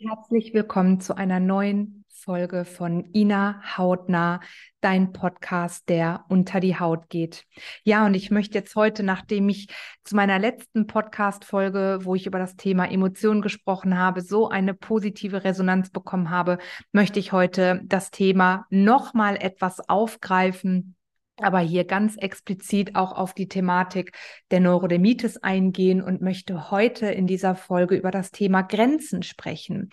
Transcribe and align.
Herzlich 0.00 0.54
willkommen 0.54 1.00
zu 1.00 1.16
einer 1.16 1.40
neuen 1.40 2.04
Folge 2.08 2.64
von 2.64 3.08
Ina 3.14 3.60
Hautnah, 3.76 4.38
dein 4.80 5.12
Podcast, 5.12 5.88
der 5.88 6.24
unter 6.28 6.60
die 6.60 6.78
Haut 6.78 7.08
geht. 7.08 7.44
Ja, 7.82 8.06
und 8.06 8.14
ich 8.14 8.30
möchte 8.30 8.58
jetzt 8.58 8.76
heute, 8.76 9.02
nachdem 9.02 9.48
ich 9.48 9.68
zu 10.04 10.14
meiner 10.14 10.38
letzten 10.38 10.86
Podcast-Folge, 10.86 12.00
wo 12.02 12.14
ich 12.14 12.26
über 12.26 12.38
das 12.38 12.54
Thema 12.54 12.88
Emotionen 12.88 13.42
gesprochen 13.42 13.98
habe, 13.98 14.20
so 14.20 14.48
eine 14.48 14.72
positive 14.72 15.42
Resonanz 15.42 15.90
bekommen 15.90 16.30
habe, 16.30 16.58
möchte 16.92 17.18
ich 17.18 17.32
heute 17.32 17.80
das 17.84 18.12
Thema 18.12 18.66
nochmal 18.70 19.36
etwas 19.36 19.80
aufgreifen 19.88 20.94
aber 21.42 21.60
hier 21.60 21.84
ganz 21.84 22.16
explizit 22.16 22.94
auch 22.96 23.12
auf 23.12 23.34
die 23.34 23.48
Thematik 23.48 24.12
der 24.50 24.60
Neurodermitis 24.60 25.38
eingehen 25.38 26.02
und 26.02 26.20
möchte 26.20 26.70
heute 26.70 27.06
in 27.06 27.26
dieser 27.26 27.54
Folge 27.54 27.96
über 27.96 28.10
das 28.10 28.30
Thema 28.30 28.62
Grenzen 28.62 29.22
sprechen. 29.22 29.90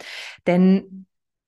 Denn 0.48 1.06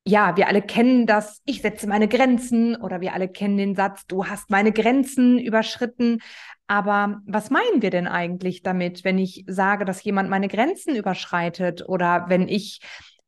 ja, 0.08 0.38
wir 0.38 0.48
alle 0.48 0.62
kennen 0.62 1.06
das, 1.06 1.42
ich 1.46 1.62
setze 1.62 1.86
meine 1.86 2.08
Grenzen 2.08 2.78
oder 2.78 3.02
wir 3.02 3.14
alle 3.14 3.28
kennen 3.28 3.58
den 3.58 3.76
Satz, 3.76 4.06
du 4.08 4.26
hast 4.26 4.50
meine 4.50 4.72
Grenzen 4.72 5.38
überschritten. 5.38 6.20
Aber 6.68 7.22
was 7.26 7.50
meinen 7.50 7.82
wir 7.82 7.90
denn 7.90 8.08
eigentlich 8.08 8.62
damit, 8.62 9.04
wenn 9.04 9.18
ich 9.18 9.44
sage, 9.48 9.84
dass 9.84 10.04
jemand 10.04 10.30
meine 10.30 10.48
Grenzen 10.48 10.96
überschreitet 10.96 11.88
oder 11.90 12.26
wenn 12.30 12.48
ich 12.48 12.80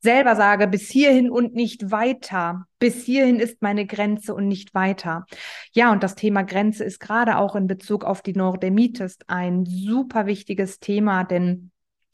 selber 0.02 0.36
sage, 0.36 0.68
bis 0.68 0.90
hierhin 0.90 1.30
und 1.30 1.54
nicht 1.54 1.92
weiter. 1.92 2.66
Bis 2.80 3.04
hierhin 3.04 3.40
ist 3.40 3.62
meine 3.62 3.86
Grenze 3.86 4.34
und 4.34 4.48
nicht 4.48 4.74
weiter. 4.74 5.26
Ja, 5.74 5.92
und 5.92 6.04
das 6.04 6.16
Thema 6.16 6.44
Grenze 6.44 6.84
ist 6.84 7.00
gerade 7.00 7.38
auch 7.38 7.56
in 7.56 7.68
Bezug 7.68 8.06
auf 8.06 8.22
die 8.22 8.34
Neurodermitis 8.34 9.18
ein 9.28 9.66
super 9.66 10.26
wichtiges 10.26 10.80
Thema, 10.80 11.24
denn 11.24 11.72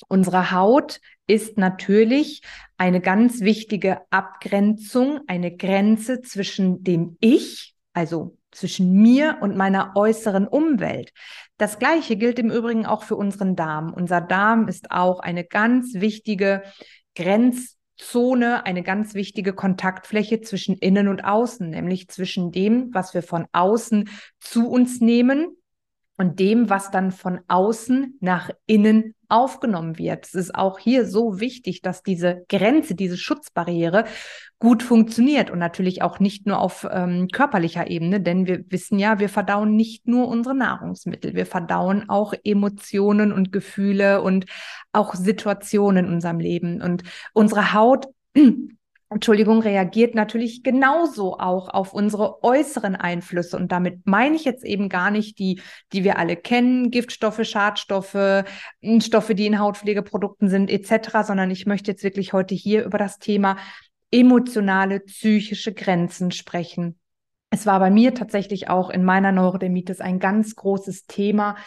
unsere 0.08 0.52
Haut 0.52 1.00
ist 1.28 1.58
natürlich 1.58 2.42
eine 2.78 3.02
ganz 3.02 3.42
wichtige 3.42 4.02
Abgrenzung, 4.10 5.22
eine 5.28 5.56
Grenze 5.56 6.22
zwischen 6.22 6.84
dem 6.84 7.18
Ich, 7.20 7.76
also 7.94 8.38
zwischen 8.52 8.94
mir 8.94 9.38
und 9.42 9.56
meiner 9.56 9.94
äußeren 9.96 10.48
Umwelt. 10.48 11.12
Das 11.58 11.78
Gleiche 11.78 12.16
gilt 12.16 12.40
im 12.40 12.52
Übrigen 12.52 12.86
auch 12.86 13.04
für 13.04 13.16
unseren 13.16 13.56
Darm. 13.56 13.94
Unser 13.94 14.22
Darm 14.22 14.68
ist 14.68 14.92
auch 14.92 15.20
eine 15.20 15.44
ganz 15.44 15.94
wichtige 15.96 16.64
Grenzzone, 17.98 18.66
eine 18.66 18.84
ganz 18.84 19.14
wichtige 19.14 19.54
Kontaktfläche 19.54 20.42
zwischen 20.42 20.78
innen 20.78 21.08
und 21.08 21.24
außen, 21.24 21.70
nämlich 21.70 22.08
zwischen 22.10 22.52
dem, 22.52 22.94
was 22.94 23.14
wir 23.14 23.24
von 23.24 23.48
außen 23.52 24.10
zu 24.40 24.70
uns 24.70 25.02
nehmen 25.02 25.58
und 26.18 26.40
dem, 26.40 26.70
was 26.70 26.92
dann 26.92 27.12
von 27.12 27.42
außen 27.48 28.18
nach 28.22 28.50
innen 28.66 29.16
aufgenommen 29.28 29.98
wird. 29.98 30.26
Es 30.26 30.36
ist 30.36 30.56
auch 30.56 30.80
hier 30.80 31.06
so 31.06 31.40
wichtig, 31.40 31.82
dass 31.82 32.04
diese 32.04 32.46
Grenze, 32.48 32.96
diese 32.96 33.18
Schutzbarriere 33.18 34.06
gut 34.60 34.84
funktioniert 34.84 35.52
und 35.52 35.60
natürlich 35.60 36.02
auch 36.02 36.20
nicht 36.20 36.48
nur 36.48 36.60
auf 36.60 36.88
ähm, 36.90 37.28
körperlicher 37.32 37.90
Ebene, 37.90 38.22
denn 38.22 38.48
wir 38.48 38.64
wissen 38.70 39.00
ja, 39.00 39.20
wir 39.20 39.30
verdauen 39.30 39.76
nicht 39.76 40.08
nur 40.08 40.28
unsere 40.28 40.56
Nahrungsmittel, 40.56 41.36
wir 41.36 41.46
verdauen 41.46 42.10
auch 42.10 42.34
Emotionen 42.44 43.32
und 43.32 43.52
Gefühle 43.52 44.22
und 44.22 44.46
auch 44.94 45.14
Situationen 45.14 46.06
in 46.06 46.14
unserem 46.14 46.40
Leben 46.40 46.82
und 46.82 47.04
unsere 47.34 47.74
Haut 47.74 48.08
Entschuldigung, 49.12 49.62
reagiert 49.62 50.16
natürlich 50.16 50.64
genauso 50.64 51.38
auch 51.38 51.70
auf 51.70 51.94
unsere 51.94 52.44
äußeren 52.44 52.96
Einflüsse. 52.96 53.56
Und 53.56 53.72
damit 53.72 54.00
meine 54.06 54.36
ich 54.36 54.46
jetzt 54.46 54.66
eben 54.66 54.90
gar 54.90 55.12
nicht 55.12 55.38
die, 55.38 55.62
die 55.94 56.04
wir 56.04 56.18
alle 56.18 56.36
kennen, 56.36 56.90
Giftstoffe, 56.90 57.46
Schadstoffe, 57.46 58.44
Stoffe, 59.00 59.36
die 59.36 59.46
in 59.46 59.60
Hautpflegeprodukten 59.60 60.50
sind, 60.50 60.72
etc., 60.72 61.20
sondern 61.24 61.52
ich 61.52 61.68
möchte 61.68 61.92
jetzt 61.92 62.04
wirklich 62.04 62.34
heute 62.34 62.56
hier 62.56 62.84
über 62.84 62.98
das 62.98 63.20
Thema 63.20 63.58
emotionale, 64.16 65.02
psychische 65.02 65.74
Grenzen 65.74 66.32
sprechen. 66.32 66.98
Es 67.50 67.66
war 67.66 67.80
bei 67.80 67.90
mir 67.90 68.14
tatsächlich 68.14 68.70
auch 68.70 68.90
in 68.90 69.04
meiner 69.04 69.34
Neurodermitis 69.34 70.00
ein 70.00 70.20
ganz 70.20 70.56
großes 70.56 71.06
Thema, 71.06 71.58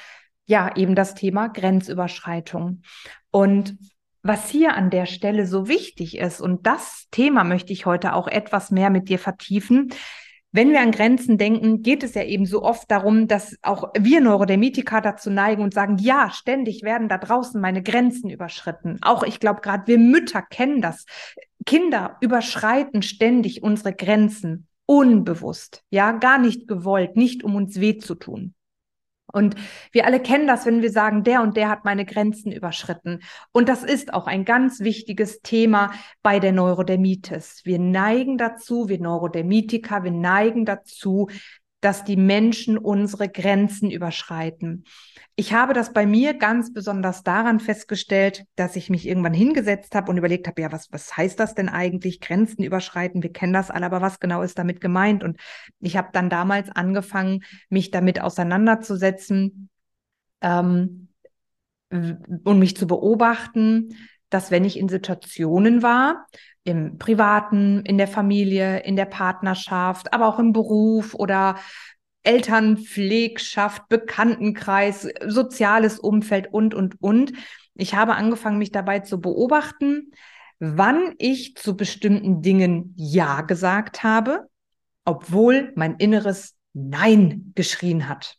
ja, 0.47 0.75
eben 0.75 0.95
das 0.95 1.15
Thema 1.15 1.49
Grenzüberschreitung. 1.49 2.83
Und 3.31 3.77
was 4.23 4.49
hier 4.49 4.75
an 4.75 4.89
der 4.89 5.05
Stelle 5.05 5.47
so 5.47 5.69
wichtig 5.69 6.17
ist, 6.17 6.41
und 6.41 6.67
das 6.67 7.07
Thema 7.11 7.45
möchte 7.45 7.75
ich 7.75 7.85
heute 7.85 8.15
auch 8.15 8.27
etwas 8.27 8.71
mehr 8.71 8.89
mit 8.89 9.11
dir 9.11 9.19
vertiefen, 9.19 9.91
wenn 10.51 10.71
wir 10.71 10.81
an 10.81 10.93
Grenzen 10.93 11.37
denken, 11.37 11.83
geht 11.83 12.03
es 12.03 12.15
ja 12.15 12.23
eben 12.23 12.47
so 12.47 12.63
oft 12.63 12.91
darum, 12.91 13.29
dass 13.29 13.59
auch 13.61 13.93
wir 13.99 14.23
Neurodermitiker 14.23 15.03
dazu 15.03 15.31
neigen 15.31 15.63
und 15.63 15.75
sagen, 15.75 15.99
ja, 15.99 16.31
ständig 16.31 16.83
werden 16.83 17.09
da 17.09 17.19
draußen 17.19 17.61
meine 17.61 17.83
Grenzen 17.83 18.31
überschritten. 18.31 18.99
Auch 19.03 19.23
ich 19.23 19.41
glaube, 19.41 19.61
gerade 19.61 19.87
wir 19.87 19.99
Mütter 19.99 20.41
kennen 20.41 20.81
das. 20.81 21.05
Kinder 21.69 22.17
überschreiten 22.23 23.03
ständig 23.03 23.63
unsere 23.63 23.93
Grenzen 23.93 24.69
unbewusst, 24.87 25.83
ja, 25.91 26.13
gar 26.13 26.39
nicht 26.39 26.67
gewollt, 26.67 27.15
nicht 27.15 27.45
um 27.45 27.57
uns 27.57 27.79
weh 27.79 27.99
zu 27.99 28.15
tun. 28.15 28.55
Und 29.31 29.55
wir 29.93 30.07
alle 30.07 30.19
kennen 30.19 30.47
das, 30.47 30.65
wenn 30.65 30.81
wir 30.81 30.91
sagen, 30.91 31.25
der 31.25 31.43
und 31.43 31.59
der 31.59 31.69
hat 31.69 31.85
meine 31.85 32.07
Grenzen 32.07 32.53
überschritten. 32.53 33.21
Und 33.53 33.69
das 33.69 33.85
ist 33.85 34.15
auch 34.15 34.27
ein 34.27 34.47
ganz 34.47 34.81
wichtiges 34.81 35.43
Thema 35.43 35.93
bei 36.23 36.41
der 36.41 36.53
Neurodermitis. 36.53 37.61
Wir 37.65 37.79
neigen 37.79 38.39
dazu, 38.39 38.89
wir 38.89 38.99
Neurodermitiker, 38.99 40.05
wir 40.05 40.11
neigen 40.11 40.65
dazu, 40.65 41.29
dass 41.83 42.03
die 42.03 42.17
Menschen 42.17 42.79
unsere 42.79 43.29
Grenzen 43.29 43.91
überschreiten. 43.91 44.85
Ich 45.41 45.53
habe 45.53 45.73
das 45.73 45.93
bei 45.93 46.05
mir 46.05 46.35
ganz 46.35 46.73
besonders 46.73 47.23
daran 47.23 47.61
festgestellt, 47.61 48.45
dass 48.57 48.75
ich 48.75 48.91
mich 48.91 49.07
irgendwann 49.07 49.35
hingesetzt 49.35 49.95
habe 49.95 50.11
und 50.11 50.19
überlegt 50.19 50.49
habe, 50.49 50.61
ja, 50.61 50.73
was, 50.73 50.91
was 50.91 51.17
heißt 51.17 51.39
das 51.39 51.55
denn 51.55 51.69
eigentlich? 51.69 52.21
Grenzen 52.21 52.65
überschreiten, 52.65 53.23
wir 53.23 53.33
kennen 53.33 53.53
das 53.53 53.71
alle, 53.71 53.87
aber 53.87 54.01
was 54.01 54.19
genau 54.19 54.43
ist 54.43 54.59
damit 54.59 54.81
gemeint? 54.81 55.23
Und 55.23 55.39
ich 55.79 55.97
habe 55.97 56.09
dann 56.13 56.29
damals 56.29 56.71
angefangen, 56.71 57.45
mich 57.69 57.93
damit 57.93 58.21
auseinanderzusetzen 58.21 59.69
ähm, 60.41 61.07
und 61.89 62.59
mich 62.59 62.77
zu 62.77 62.89
beobachten, 62.89 63.95
dass 64.31 64.51
wenn 64.51 64.65
ich 64.65 64.77
in 64.77 64.89
Situationen 64.89 65.85
war, 65.85 66.27
im 66.65 66.99
Privaten, 66.99 67.85
in 67.85 67.97
der 67.97 68.09
Familie, 68.09 68.81
in 68.81 68.97
der 68.97 69.07
Partnerschaft, 69.07 70.13
aber 70.13 70.27
auch 70.27 70.41
im 70.41 70.53
Beruf 70.53 71.15
oder 71.15 71.55
Elternpflegschaft, 72.29 73.89
Bekanntenkreis, 73.89 75.09
soziales 75.27 75.99
Umfeld 75.99 76.53
und, 76.53 76.75
und, 76.75 77.01
und. 77.01 77.33
Ich 77.75 77.95
habe 77.95 78.17
angefangen, 78.17 78.59
mich 78.59 78.71
dabei 78.71 78.99
zu 78.99 79.19
beobachten, 79.19 80.13
wann 80.59 81.15
ich 81.17 81.57
zu 81.57 81.75
bestimmten 81.75 82.43
Dingen 82.43 82.93
Ja 82.99 83.41
gesagt 83.41 84.03
habe, 84.03 84.47
obwohl 85.07 85.73
mein 85.75 85.97
inneres 85.97 86.55
Nein 86.75 87.53
geschrien 87.55 88.11
hat. 88.11 88.37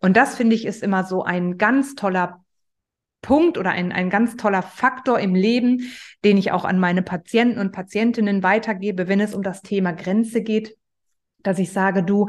Und 0.00 0.16
das 0.16 0.34
finde 0.34 0.56
ich 0.56 0.64
ist 0.64 0.82
immer 0.82 1.04
so 1.04 1.22
ein 1.22 1.58
ganz 1.58 1.94
toller 1.94 2.44
Punkt 3.22 3.56
oder 3.56 3.70
ein, 3.70 3.92
ein 3.92 4.10
ganz 4.10 4.36
toller 4.36 4.62
Faktor 4.62 5.20
im 5.20 5.36
Leben, 5.36 5.92
den 6.24 6.36
ich 6.38 6.50
auch 6.50 6.64
an 6.64 6.80
meine 6.80 7.02
Patienten 7.02 7.60
und 7.60 7.70
Patientinnen 7.70 8.42
weitergebe, 8.42 9.06
wenn 9.06 9.20
es 9.20 9.32
um 9.32 9.42
das 9.42 9.62
Thema 9.62 9.92
Grenze 9.92 10.42
geht, 10.42 10.76
dass 11.44 11.60
ich 11.60 11.70
sage, 11.70 12.02
du, 12.02 12.28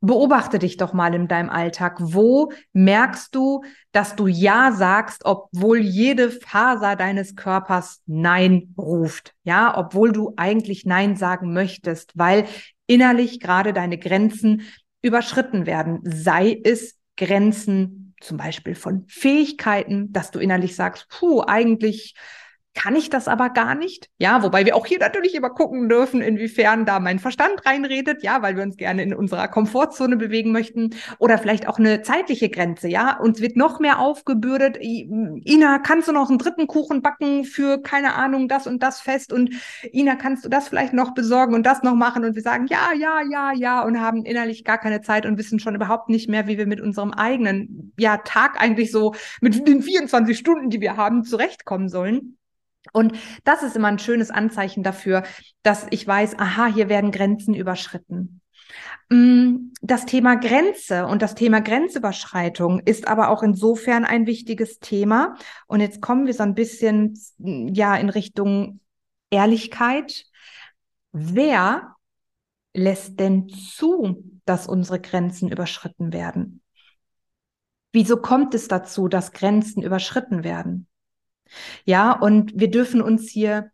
beobachte 0.00 0.58
dich 0.58 0.76
doch 0.76 0.92
mal 0.92 1.14
in 1.14 1.28
deinem 1.28 1.50
Alltag. 1.50 1.96
Wo 2.00 2.52
merkst 2.72 3.34
du, 3.34 3.64
dass 3.92 4.16
du 4.16 4.26
Ja 4.26 4.72
sagst, 4.72 5.24
obwohl 5.24 5.78
jede 5.78 6.30
Faser 6.30 6.96
deines 6.96 7.34
Körpers 7.34 8.02
Nein 8.06 8.74
ruft? 8.76 9.34
Ja, 9.42 9.76
obwohl 9.76 10.12
du 10.12 10.34
eigentlich 10.36 10.84
Nein 10.84 11.16
sagen 11.16 11.52
möchtest, 11.52 12.12
weil 12.14 12.46
innerlich 12.86 13.40
gerade 13.40 13.72
deine 13.72 13.98
Grenzen 13.98 14.62
überschritten 15.02 15.66
werden. 15.66 16.00
Sei 16.04 16.60
es 16.62 16.96
Grenzen 17.16 18.14
zum 18.20 18.36
Beispiel 18.36 18.74
von 18.74 19.04
Fähigkeiten, 19.08 20.12
dass 20.12 20.30
du 20.30 20.38
innerlich 20.38 20.76
sagst, 20.76 21.08
puh, 21.08 21.42
eigentlich 21.46 22.14
kann 22.76 22.94
ich 22.94 23.10
das 23.10 23.26
aber 23.26 23.50
gar 23.50 23.74
nicht. 23.74 24.10
Ja, 24.18 24.42
wobei 24.42 24.64
wir 24.66 24.76
auch 24.76 24.86
hier 24.86 24.98
natürlich 24.98 25.34
immer 25.34 25.50
gucken 25.50 25.88
dürfen, 25.88 26.20
inwiefern 26.20 26.84
da 26.84 27.00
mein 27.00 27.18
Verstand 27.18 27.64
reinredet, 27.64 28.22
ja, 28.22 28.42
weil 28.42 28.54
wir 28.54 28.62
uns 28.62 28.76
gerne 28.76 29.02
in 29.02 29.14
unserer 29.14 29.48
Komfortzone 29.48 30.16
bewegen 30.16 30.52
möchten 30.52 30.90
oder 31.18 31.38
vielleicht 31.38 31.66
auch 31.68 31.78
eine 31.78 32.02
zeitliche 32.02 32.50
Grenze, 32.50 32.88
ja. 32.88 33.18
Uns 33.18 33.40
wird 33.40 33.56
noch 33.56 33.80
mehr 33.80 33.98
aufgebürdet. 33.98 34.76
Ina, 34.80 35.78
kannst 35.78 36.06
du 36.06 36.12
noch 36.12 36.28
einen 36.28 36.38
dritten 36.38 36.66
Kuchen 36.66 37.00
backen 37.02 37.44
für 37.44 37.80
keine 37.82 38.14
Ahnung, 38.14 38.46
das 38.46 38.66
und 38.66 38.82
das 38.82 39.00
fest 39.00 39.32
und 39.32 39.50
Ina, 39.92 40.14
kannst 40.14 40.44
du 40.44 40.48
das 40.50 40.68
vielleicht 40.68 40.92
noch 40.92 41.14
besorgen 41.14 41.54
und 41.54 41.64
das 41.64 41.82
noch 41.82 41.94
machen 41.94 42.24
und 42.24 42.34
wir 42.34 42.42
sagen 42.42 42.66
ja, 42.68 42.90
ja, 42.92 43.22
ja, 43.28 43.52
ja 43.52 43.82
und 43.82 44.00
haben 44.00 44.24
innerlich 44.24 44.64
gar 44.64 44.78
keine 44.78 45.00
Zeit 45.00 45.24
und 45.24 45.38
wissen 45.38 45.58
schon 45.58 45.74
überhaupt 45.74 46.10
nicht 46.10 46.28
mehr, 46.28 46.46
wie 46.46 46.58
wir 46.58 46.66
mit 46.66 46.82
unserem 46.82 47.12
eigenen 47.12 47.94
ja 47.98 48.18
Tag 48.18 48.60
eigentlich 48.60 48.92
so 48.92 49.14
mit 49.40 49.66
den 49.66 49.80
24 49.82 50.36
Stunden, 50.36 50.68
die 50.68 50.82
wir 50.82 50.98
haben, 50.98 51.24
zurechtkommen 51.24 51.88
sollen. 51.88 52.35
Und 52.96 53.12
das 53.44 53.62
ist 53.62 53.76
immer 53.76 53.88
ein 53.88 53.98
schönes 53.98 54.30
Anzeichen 54.30 54.82
dafür, 54.82 55.22
dass 55.62 55.86
ich 55.90 56.06
weiß, 56.06 56.38
aha, 56.38 56.64
hier 56.68 56.88
werden 56.88 57.10
Grenzen 57.10 57.52
überschritten. 57.52 58.40
Mm, 59.10 59.72
das 59.82 60.06
Thema 60.06 60.36
Grenze 60.36 61.04
und 61.06 61.20
das 61.20 61.34
Thema 61.34 61.60
Grenzüberschreitung 61.60 62.80
ist 62.80 63.06
aber 63.06 63.28
auch 63.28 63.42
insofern 63.42 64.06
ein 64.06 64.26
wichtiges 64.26 64.78
Thema. 64.78 65.34
Und 65.66 65.80
jetzt 65.80 66.00
kommen 66.00 66.24
wir 66.24 66.32
so 66.32 66.42
ein 66.42 66.54
bisschen, 66.54 67.20
ja, 67.36 67.96
in 67.96 68.08
Richtung 68.08 68.80
Ehrlichkeit. 69.28 70.24
Wer 71.12 71.96
lässt 72.72 73.20
denn 73.20 73.50
zu, 73.50 74.24
dass 74.46 74.66
unsere 74.66 75.02
Grenzen 75.02 75.52
überschritten 75.52 76.14
werden? 76.14 76.62
Wieso 77.92 78.16
kommt 78.16 78.54
es 78.54 78.68
dazu, 78.68 79.06
dass 79.06 79.32
Grenzen 79.32 79.82
überschritten 79.82 80.44
werden? 80.44 80.88
Ja, 81.84 82.12
und 82.12 82.52
wir 82.54 82.70
dürfen 82.70 83.00
uns 83.00 83.30
hier 83.30 83.70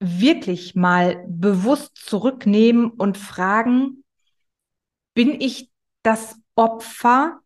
wirklich 0.00 0.74
mal 0.74 1.24
bewusst 1.28 1.96
zurücknehmen 1.96 2.90
und 2.90 3.16
fragen, 3.16 4.04
bin 5.14 5.40
ich 5.40 5.70
das 6.02 6.36
Opfer, 6.56 7.40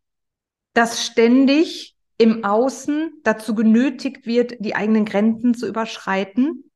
das 0.72 1.04
ständig 1.04 1.96
im 2.18 2.44
Außen 2.44 3.20
dazu 3.22 3.54
genötigt 3.54 4.26
wird, 4.26 4.54
die 4.58 4.74
eigenen 4.74 5.04
Grenzen 5.04 5.54
zu 5.54 5.66
überschreiten? 5.66 6.70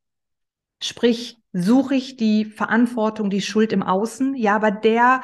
Sprich, 0.83 1.39
suche 1.53 1.95
ich 1.95 2.17
die 2.17 2.45
Verantwortung, 2.45 3.31
die 3.31 3.43
Schuld 3.43 3.73
im 3.73 3.83
Außen? 3.83 4.35
Ja, 4.35 4.57
aber 4.57 4.71
der, 4.71 5.23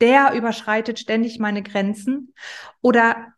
der 0.00 0.32
überschreitet 0.34 0.98
ständig 0.98 1.38
meine 1.38 1.62
Grenzen. 1.62 2.34
Oder 2.80 3.34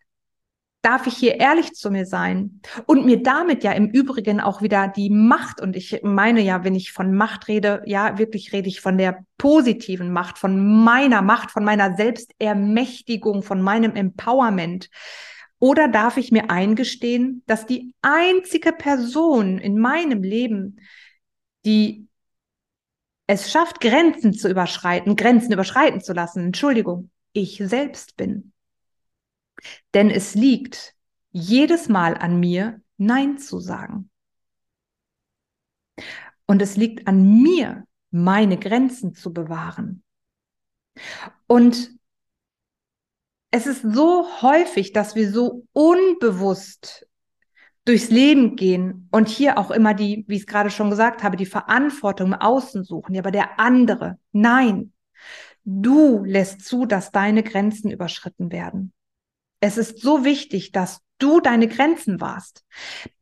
darf 0.83 1.07
ich 1.07 1.17
hier 1.17 1.39
ehrlich 1.39 1.73
zu 1.75 1.91
mir 1.91 2.07
sein 2.07 2.61
und 2.87 3.05
mir 3.05 3.23
damit 3.23 3.63
ja 3.65 3.73
im 3.73 3.89
Übrigen 3.89 4.41
auch 4.41 4.63
wieder 4.63 4.89
die 4.89 5.11
Macht 5.11 5.61
und 5.61 5.77
ich 5.77 6.01
meine 6.03 6.41
ja, 6.41 6.65
wenn 6.65 6.75
ich 6.75 6.93
von 6.93 7.15
Macht 7.15 7.49
rede, 7.49 7.83
ja, 7.85 8.19
wirklich 8.19 8.53
rede 8.53 8.69
ich 8.69 8.81
von 8.81 8.97
der 8.97 9.25
positiven 9.37 10.13
Macht, 10.13 10.39
von 10.39 10.83
meiner 10.85 11.21
Macht, 11.23 11.51
von 11.51 11.65
meiner 11.65 11.97
Selbstermächtigung, 11.97 13.43
von 13.43 13.61
meinem 13.61 13.95
Empowerment. 13.95 14.89
Oder 15.59 15.89
darf 15.89 16.17
ich 16.17 16.33
mir 16.33 16.51
eingestehen, 16.51 17.43
dass 17.47 17.67
die 17.67 17.95
einzige 18.01 18.73
Person 18.73 19.59
in 19.59 19.79
meinem 19.79 20.23
Leben, 20.23 20.81
die 21.67 22.09
es 23.27 23.53
schafft, 23.53 23.81
Grenzen 23.81 24.33
zu 24.33 24.49
überschreiten, 24.49 25.15
Grenzen 25.15 25.53
überschreiten 25.53 26.01
zu 26.01 26.15
lassen, 26.15 26.47
Entschuldigung, 26.47 27.11
ich 27.35 27.63
selbst 27.63 28.17
bin. 28.17 28.53
Denn 29.95 30.11
es 30.11 30.35
liegt 30.35 30.95
jedes 31.31 31.89
Mal 31.89 32.17
an 32.17 32.41
mir, 32.41 32.81
Nein 32.97 33.39
zu 33.39 33.61
sagen. 33.61 34.11
Und 36.47 36.61
es 36.61 36.77
liegt 36.77 37.07
an 37.07 37.43
mir, 37.43 37.85
meine 38.11 38.59
Grenzen 38.59 39.15
zu 39.15 39.33
bewahren. 39.33 40.03
Und 41.47 41.91
es 43.51 43.67
ist 43.67 43.83
so 43.83 44.27
häufig, 44.43 44.93
dass 44.93 45.15
wir 45.15 45.31
so 45.31 45.67
unbewusst 45.73 47.07
durchs 47.85 48.11
Leben 48.11 48.57
gehen 48.57 49.09
und 49.11 49.29
hier 49.29 49.59
auch 49.59 49.71
immer 49.71 49.95
die, 49.95 50.25
wie 50.29 50.37
ich 50.37 50.43
es 50.43 50.47
gerade 50.47 50.71
schon 50.71 50.91
gesagt 50.91 51.23
habe, 51.23 51.37
die 51.37 51.47
Verantwortung 51.47 52.29
im 52.29 52.35
Außen 52.35 52.85
suchen. 52.85 53.19
Aber 53.19 53.31
der 53.31 53.59
andere, 53.59 54.19
nein, 54.33 54.93
du 55.65 56.25
lässt 56.25 56.65
zu, 56.65 56.87
dass 56.87 57.11
deine 57.11 57.43
Grenzen 57.43 57.91
überschritten 57.91 58.53
werden. 58.53 58.93
Es 59.61 59.77
ist 59.77 60.01
so 60.01 60.25
wichtig, 60.25 60.73
dass 60.73 61.01
du 61.21 61.41
deine 61.41 61.69
Grenzen 61.69 62.21
wahrst. 62.21 62.65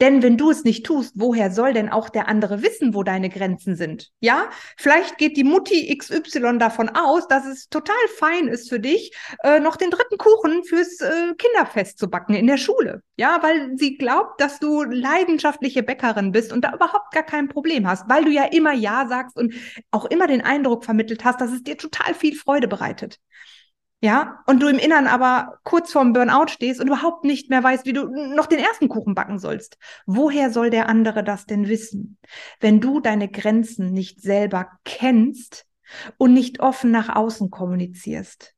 Denn 0.01 0.23
wenn 0.23 0.37
du 0.37 0.51
es 0.51 0.65
nicht 0.65 0.87
tust, 0.87 1.15
woher 1.17 1.51
soll 1.51 1.73
denn 1.73 1.89
auch 1.89 2.09
der 2.09 2.29
andere 2.29 2.63
wissen, 2.63 2.95
wo 2.95 3.03
deine 3.03 3.29
Grenzen 3.29 3.77
sind? 3.77 4.11
Ja, 4.21 4.51
vielleicht 4.77 5.19
geht 5.19 5.37
die 5.37 5.45
Mutti 5.45 5.97
XY 5.97 6.59
davon 6.59 6.89
aus, 6.91 7.27
dass 7.29 7.45
es 7.45 7.69
total 7.69 7.97
fein 8.17 8.49
ist 8.49 8.69
für 8.69 8.81
dich, 8.81 9.13
äh, 9.43 9.61
noch 9.61 9.77
den 9.77 9.91
dritten 9.91 10.17
Kuchen 10.17 10.65
fürs 10.65 11.01
äh, 11.01 11.35
Kinderfest 11.37 11.99
zu 11.99 12.09
backen 12.09 12.35
in 12.35 12.47
der 12.47 12.57
Schule. 12.57 13.03
Ja, 13.17 13.43
weil 13.43 13.73
sie 13.77 13.97
glaubt, 13.97 14.41
dass 14.41 14.61
du 14.61 14.85
leidenschaftliche 14.85 15.83
Bäckerin 15.83 16.33
bist 16.33 16.53
und 16.53 16.65
da 16.65 16.73
überhaupt 16.75 17.13
gar 17.13 17.25
kein 17.25 17.49
Problem 17.49 17.87
hast, 17.89 18.09
weil 18.09 18.25
du 18.25 18.31
ja 18.31 18.45
immer 18.45 18.73
Ja 18.73 19.07
sagst 19.09 19.37
und 19.37 19.55
auch 19.91 20.05
immer 20.05 20.29
den 20.29 20.43
Eindruck 20.43 20.85
vermittelt 20.85 21.25
hast, 21.25 21.41
dass 21.41 21.51
es 21.51 21.65
dir 21.65 21.77
total 21.77 22.15
viel 22.15 22.37
Freude 22.37 22.69
bereitet 22.69 23.19
ja, 24.01 24.45
und 24.47 24.63
du 24.63 24.69
im 24.69 24.79
Innern 24.79 25.09
aber 25.09 25.59
kurz 25.65 25.91
vorm 25.91 26.13
Burnout 26.13 26.49
stehst 26.49 26.81
und 26.81 26.87
überhaupt 26.87 27.25
nicht 27.25 27.51
mehr 27.51 27.65
weißt, 27.65 27.85
wie 27.85 27.93
du 27.93 28.07
noch 28.07 28.47
den 28.47 28.61
ersten 28.61 28.89
Kuchen 28.89 29.15
backen 29.15 29.41
sollst. 29.41 29.77
Woher 30.07 30.51
soll 30.51 30.71
der 30.71 30.89
andere 30.89 31.25
das 31.25 31.47
denn 31.47 31.69
wissen? 31.69 32.17
Wenn 32.61 32.81
du 32.81 33.01
deine 33.01 33.29
Grenzen 33.29 33.93
nicht 33.93 34.23
selber 34.23 34.69
kennst 34.85 35.67
und 36.17 36.33
nicht 36.33 36.61
offen 36.61 36.93
nach 36.93 37.15
außen 37.15 37.51
kommunizierst. 37.51 38.55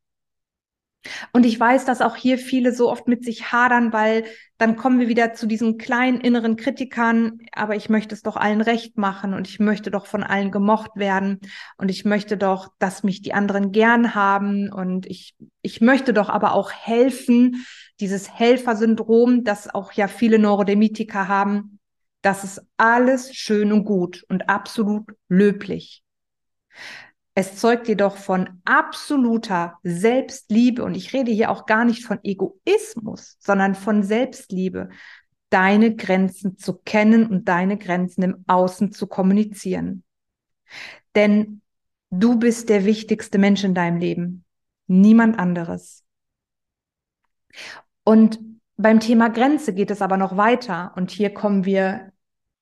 Und 1.33 1.47
ich 1.47 1.59
weiß, 1.59 1.87
dass 1.87 2.03
auch 2.03 2.17
hier 2.17 2.37
viele 2.37 2.75
so 2.75 2.91
oft 2.91 3.09
mit 3.09 3.25
sich 3.25 3.53
hadern, 3.53 3.93
weil 3.93 4.25
dann 4.59 4.77
kommen 4.77 5.01
wir 5.01 5.09
wieder 5.09 5.33
zu 5.33 5.47
diesen 5.47 5.79
kleinen 5.79 6.21
inneren 6.21 6.57
Kritikern, 6.57 7.41
aber 7.53 7.75
ich 7.75 7.89
möchte 7.89 8.15
es 8.15 8.23
doch 8.23 8.37
allen 8.37 8.61
recht 8.61 8.99
machen 8.99 9.33
und 9.33 9.49
ich 9.49 9.59
möchte 9.61 9.91
doch 9.91 10.07
von 10.07 10.23
allen 10.23 10.51
gemocht 10.51 10.91
werden 10.97 11.41
und 11.79 11.91
ich 11.91 12.05
möchte 12.05 12.37
doch, 12.37 12.69
dass 12.79 13.03
mich 13.03 13.23
die 13.23 13.33
anderen 13.33 13.73
gern 13.73 14.15
haben 14.15 14.71
und 14.71 15.07
ich, 15.07 15.35
ich 15.63 15.81
möchte 15.81 16.13
doch 16.13 16.29
aber 16.29 16.53
auch 16.53 16.71
helfen, 16.71 17.65
dieses 18.01 18.39
Helfersyndrom, 18.39 19.45
das 19.45 19.73
auch 19.73 19.93
ja 19.93 20.09
viele 20.09 20.39
Neurodemitiker 20.39 21.29
haben, 21.29 21.79
das 22.21 22.45
ist 22.45 22.63
alles 22.77 23.35
schön 23.35 23.73
und 23.73 23.85
gut 23.85 24.25
und 24.29 24.51
absolut 24.51 25.07
löblich. 25.29 26.03
Es 27.41 27.57
zeugt 27.57 27.89
jedoch 27.89 28.19
von 28.19 28.61
absoluter 28.67 29.79
Selbstliebe 29.83 30.85
und 30.85 30.95
ich 30.95 31.15
rede 31.15 31.33
hier 31.33 31.51
auch 31.51 31.65
gar 31.65 31.87
nicht 31.87 32.05
von 32.05 32.19
Egoismus, 32.23 33.39
sondern 33.41 33.75
von 33.75 34.03
Selbstliebe, 34.03 34.91
deine 35.49 35.97
Grenzen 35.97 36.59
zu 36.59 36.75
kennen 36.75 37.25
und 37.27 37.49
deine 37.49 37.79
Grenzen 37.79 38.25
im 38.25 38.45
Außen 38.47 38.93
zu 38.93 39.07
kommunizieren. 39.07 40.05
Denn 41.15 41.63
du 42.11 42.39
bist 42.39 42.69
der 42.69 42.85
wichtigste 42.85 43.39
Mensch 43.39 43.65
in 43.65 43.73
deinem 43.73 43.97
Leben, 43.97 44.45
niemand 44.87 45.39
anderes. 45.39 46.05
Und 48.05 48.39
beim 48.77 49.01
Thema 49.01 49.31
Grenze 49.31 49.73
geht 49.73 49.91
es 49.91 50.03
aber 50.03 50.19
noch 50.19 50.37
weiter 50.37 50.93
und 50.95 51.11
hier 51.11 51.33
kommen 51.33 51.65
wir 51.65 52.10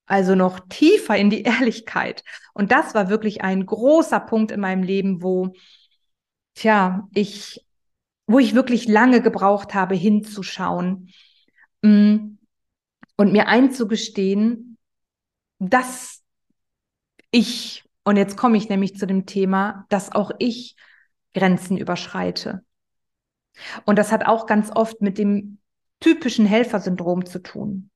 also 0.08 0.34
noch 0.34 0.58
tiefer 0.68 1.16
in 1.16 1.30
die 1.30 1.42
Ehrlichkeit. 1.44 2.24
Und 2.54 2.72
das 2.72 2.94
war 2.94 3.08
wirklich 3.08 3.42
ein 3.42 3.66
großer 3.66 4.18
Punkt 4.18 4.50
in 4.50 4.60
meinem 4.60 4.82
Leben, 4.82 5.22
wo, 5.22 5.52
tja, 6.54 7.06
ich, 7.14 7.64
wo 8.26 8.38
ich 8.38 8.54
wirklich 8.54 8.88
lange 8.88 9.22
gebraucht 9.22 9.74
habe, 9.74 9.94
hinzuschauen 9.94 11.10
mm, 11.82 12.38
und 13.16 13.32
mir 13.32 13.48
einzugestehen, 13.48 14.78
dass 15.58 16.22
ich, 17.30 17.84
und 18.04 18.16
jetzt 18.16 18.36
komme 18.36 18.56
ich 18.56 18.68
nämlich 18.68 18.96
zu 18.96 19.06
dem 19.06 19.26
Thema, 19.26 19.84
dass 19.90 20.10
auch 20.10 20.30
ich 20.38 20.76
Grenzen 21.34 21.76
überschreite. 21.76 22.64
Und 23.84 23.98
das 23.98 24.12
hat 24.12 24.24
auch 24.24 24.46
ganz 24.46 24.70
oft 24.74 25.02
mit 25.02 25.18
dem 25.18 25.58
typischen 26.00 26.46
Helfersyndrom 26.46 27.26
zu 27.26 27.42
tun 27.42 27.90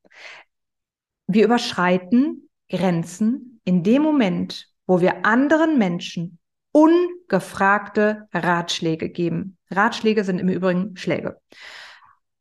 wir 1.26 1.44
überschreiten 1.44 2.48
Grenzen 2.68 3.60
in 3.64 3.82
dem 3.82 4.02
Moment, 4.02 4.68
wo 4.86 5.00
wir 5.00 5.24
anderen 5.24 5.78
Menschen 5.78 6.38
ungefragte 6.72 8.28
Ratschläge 8.32 9.10
geben. 9.10 9.58
Ratschläge 9.70 10.24
sind 10.24 10.38
im 10.38 10.48
Übrigen 10.48 10.96
Schläge. 10.96 11.38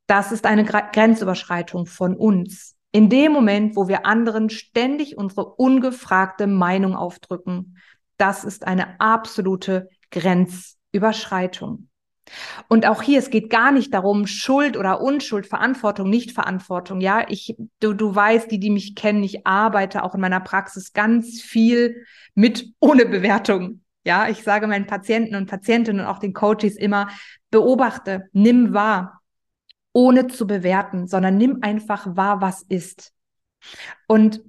Das 0.07 0.31
ist 0.31 0.45
eine 0.45 0.65
Grenzüberschreitung 0.65 1.85
von 1.85 2.15
uns. 2.15 2.75
In 2.91 3.09
dem 3.09 3.31
Moment, 3.31 3.75
wo 3.75 3.88
wir 3.88 4.05
anderen 4.05 4.50
ständig 4.50 5.17
unsere 5.17 5.45
ungefragte 5.45 6.47
Meinung 6.47 6.95
aufdrücken, 6.95 7.77
das 8.17 8.43
ist 8.43 8.67
eine 8.67 9.00
absolute 9.00 9.89
Grenzüberschreitung. 10.11 11.88
Und 12.67 12.85
auch 12.85 13.01
hier, 13.01 13.19
es 13.19 13.29
geht 13.29 13.50
gar 13.50 13.71
nicht 13.71 13.93
darum, 13.93 14.27
Schuld 14.27 14.77
oder 14.77 15.01
Unschuld, 15.01 15.45
Verantwortung, 15.45 16.09
Nichtverantwortung. 16.09 17.01
Ja, 17.01 17.25
ich, 17.27 17.55
du, 17.79 17.93
du 17.93 18.13
weißt, 18.13 18.50
die, 18.51 18.59
die 18.59 18.69
mich 18.69 18.95
kennen, 18.95 19.23
ich 19.23 19.45
arbeite 19.45 20.03
auch 20.03 20.15
in 20.15 20.21
meiner 20.21 20.39
Praxis 20.39 20.93
ganz 20.93 21.41
viel 21.41 22.05
mit 22.35 22.73
ohne 22.79 23.05
Bewertung. 23.05 23.81
Ja, 24.03 24.29
ich 24.29 24.43
sage 24.43 24.67
meinen 24.67 24.88
Patienten 24.88 25.35
und 25.35 25.50
Patientinnen 25.50 26.01
und 26.05 26.07
auch 26.07 26.19
den 26.19 26.33
Coaches 26.33 26.75
immer, 26.75 27.09
beobachte, 27.51 28.29
nimm 28.31 28.73
wahr, 28.73 29.21
ohne 29.93 30.27
zu 30.27 30.47
bewerten, 30.47 31.07
sondern 31.07 31.38
nimm 31.38 31.59
einfach 31.61 32.15
wahr, 32.15 32.41
was 32.41 32.63
ist. 32.63 33.13
Und 34.07 34.41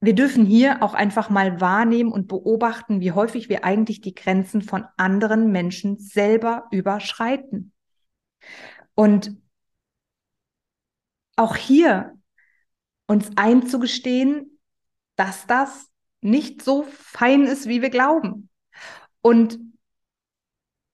wir 0.00 0.14
dürfen 0.14 0.46
hier 0.46 0.82
auch 0.82 0.94
einfach 0.94 1.28
mal 1.28 1.60
wahrnehmen 1.60 2.10
und 2.10 2.26
beobachten, 2.26 3.00
wie 3.00 3.12
häufig 3.12 3.48
wir 3.48 3.64
eigentlich 3.64 4.00
die 4.00 4.14
Grenzen 4.14 4.62
von 4.62 4.86
anderen 4.96 5.52
Menschen 5.52 5.98
selber 5.98 6.66
überschreiten. 6.70 7.72
Und 8.94 9.36
auch 11.36 11.56
hier 11.56 12.18
uns 13.06 13.30
einzugestehen, 13.36 14.58
dass 15.16 15.46
das 15.46 15.88
nicht 16.22 16.62
so 16.62 16.84
fein 16.84 17.44
ist, 17.44 17.66
wie 17.66 17.82
wir 17.82 17.90
glauben. 17.90 18.48
Und 19.20 19.58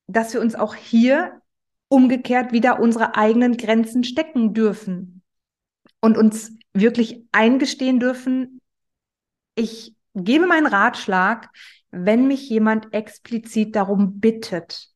dass 0.08 0.32
wir 0.32 0.40
uns 0.40 0.56
auch 0.56 0.74
hier 0.74 1.42
umgekehrt 1.88 2.52
wieder 2.52 2.80
unsere 2.80 3.14
eigenen 3.14 3.56
Grenzen 3.56 4.02
stecken 4.02 4.52
dürfen 4.52 5.22
und 6.00 6.16
uns 6.16 6.52
wirklich 6.72 7.24
eingestehen 7.30 8.00
dürfen, 8.00 8.60
ich 9.56 9.94
gebe 10.14 10.46
meinen 10.46 10.66
Ratschlag, 10.66 11.48
wenn 11.90 12.28
mich 12.28 12.48
jemand 12.48 12.92
explizit 12.94 13.74
darum 13.74 14.20
bittet. 14.20 14.88